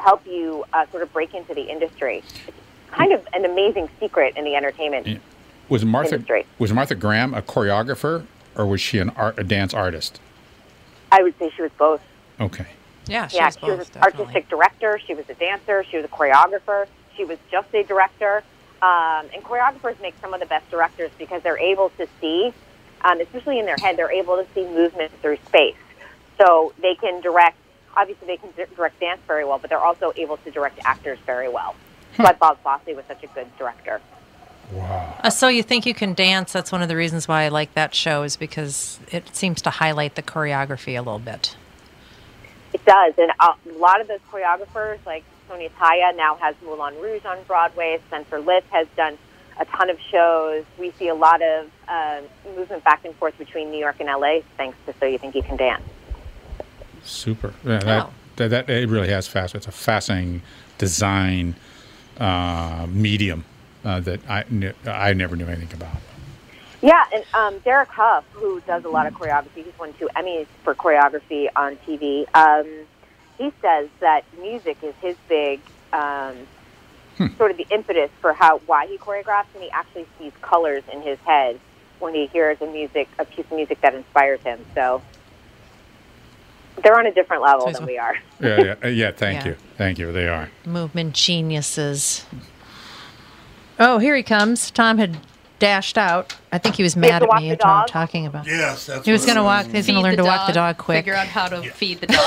[0.00, 2.24] help you uh, sort of break into the industry.
[2.48, 2.56] It's
[2.90, 5.06] kind of an amazing secret in the entertainment.
[5.06, 5.18] Yeah.
[5.70, 6.46] Was Martha Industry.
[6.58, 10.20] was Martha Graham a choreographer or was she an art, a dance artist?
[11.12, 12.02] I would say she was both.
[12.40, 12.66] Okay.
[13.06, 14.26] Yeah, she yeah, was she both, was an definitely.
[14.26, 15.00] artistic director.
[15.06, 15.84] She was a dancer.
[15.88, 16.86] She was a choreographer.
[17.16, 18.42] She was just a director.
[18.82, 22.52] Um, and choreographers make some of the best directors because they're able to see,
[23.02, 25.76] um, especially in their head, they're able to see movement through space.
[26.36, 27.56] So they can direct.
[27.96, 31.48] Obviously, they can direct dance very well, but they're also able to direct actors very
[31.48, 31.76] well.
[32.16, 34.00] That's why Bob Fosse was such a good director.
[34.78, 36.52] Uh, so you think you can dance?
[36.52, 39.70] That's one of the reasons why I like that show is because it seems to
[39.70, 41.56] highlight the choreography a little bit.
[42.72, 46.94] It does, and uh, a lot of those choreographers, like Sonya Tayeh, now has Moulin
[47.00, 47.98] Rouge on Broadway.
[48.06, 49.18] Spencer Liff has done
[49.58, 50.64] a ton of shows.
[50.78, 54.40] We see a lot of um, movement back and forth between New York and LA,
[54.56, 55.82] thanks to So You Think You Can Dance.
[57.02, 57.54] Super.
[57.64, 58.10] Yeah, that, Oh.
[58.36, 59.54] that, that it really has fast.
[59.56, 60.42] It's a fascinating
[60.78, 61.56] design
[62.18, 63.44] uh, medium
[63.84, 65.96] uh, that I knew, I never knew anything about.
[66.82, 70.46] Yeah, and um, Derek Hough, who does a lot of choreography, he's won two Emmys
[70.64, 72.26] for choreography on TV.
[72.34, 72.66] Um,
[73.36, 75.60] he says that music is his big
[75.92, 76.36] um,
[77.36, 81.02] sort of the impetus for how why he choreographs, and he actually sees colors in
[81.02, 81.60] his head
[81.98, 84.64] when he hears a music a piece of music that inspires him.
[84.74, 85.02] So
[86.82, 88.16] they're on a different level than we are.
[88.40, 89.10] Yeah, yeah, uh, yeah.
[89.10, 89.50] Thank Yeah.
[89.50, 90.12] you, thank you.
[90.12, 90.48] They are.
[90.64, 92.24] Movement geniuses.
[93.80, 94.70] Oh, here he comes.
[94.70, 95.16] Tom had
[95.58, 96.36] dashed out.
[96.52, 97.48] I think he was mad at me.
[97.50, 98.46] the What I'm talking about.
[98.46, 99.66] Yes, that's He was going to it walk.
[99.66, 100.98] He's going to learn to walk the dog quick.
[100.98, 102.16] Figure out how to feed the dog.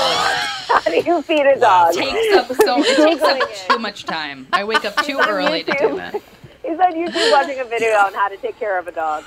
[0.74, 1.94] How do you feed a dog?
[1.94, 4.46] takes up so it takes up too much time.
[4.52, 6.14] I wake up too on early to do YouTube.
[6.14, 6.22] it.
[6.64, 9.22] He's on YouTube watching a video on how to take care of a dog.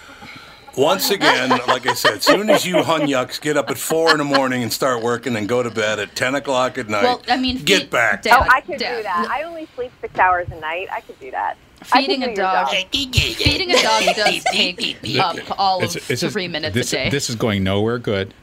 [0.76, 4.18] Once again, like I said, as soon as you hunyucks get up at four in
[4.18, 7.22] the morning and start working and go to bed at ten o'clock at night, Well,
[7.30, 8.24] I mean, get feed- back.
[8.24, 9.28] Dad, oh, I could Dad, do that.
[9.32, 10.90] I only sleep six hours a night.
[10.92, 11.58] I could do that.
[11.92, 12.70] I Feeding a do dog.
[12.70, 16.96] Feeding a dog does take up all of It's- it's just- three minutes this, a
[16.96, 17.10] day.
[17.10, 18.34] This is going nowhere good,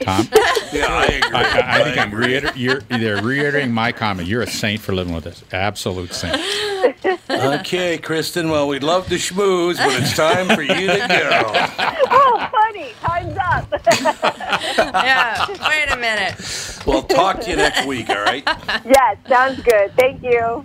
[0.00, 0.28] Tom.
[0.72, 1.30] Yeah, I agree.
[1.38, 4.26] I, I, I think I'm reiter- you're, they're reiterating my comment.
[4.28, 5.44] You're a saint for living with this.
[5.52, 6.40] Absolute saint.
[7.30, 8.50] Okay, Kristen.
[8.50, 11.52] Well, we'd love to schmooze, but it's time for you to go.
[12.10, 12.92] Oh, funny.
[13.00, 13.68] Time's up.
[14.94, 15.46] yeah.
[15.68, 16.78] Wait a minute.
[16.86, 18.08] We'll talk to you next week.
[18.10, 18.42] All right.
[18.84, 19.92] yes, sounds good.
[19.96, 20.64] Thank you.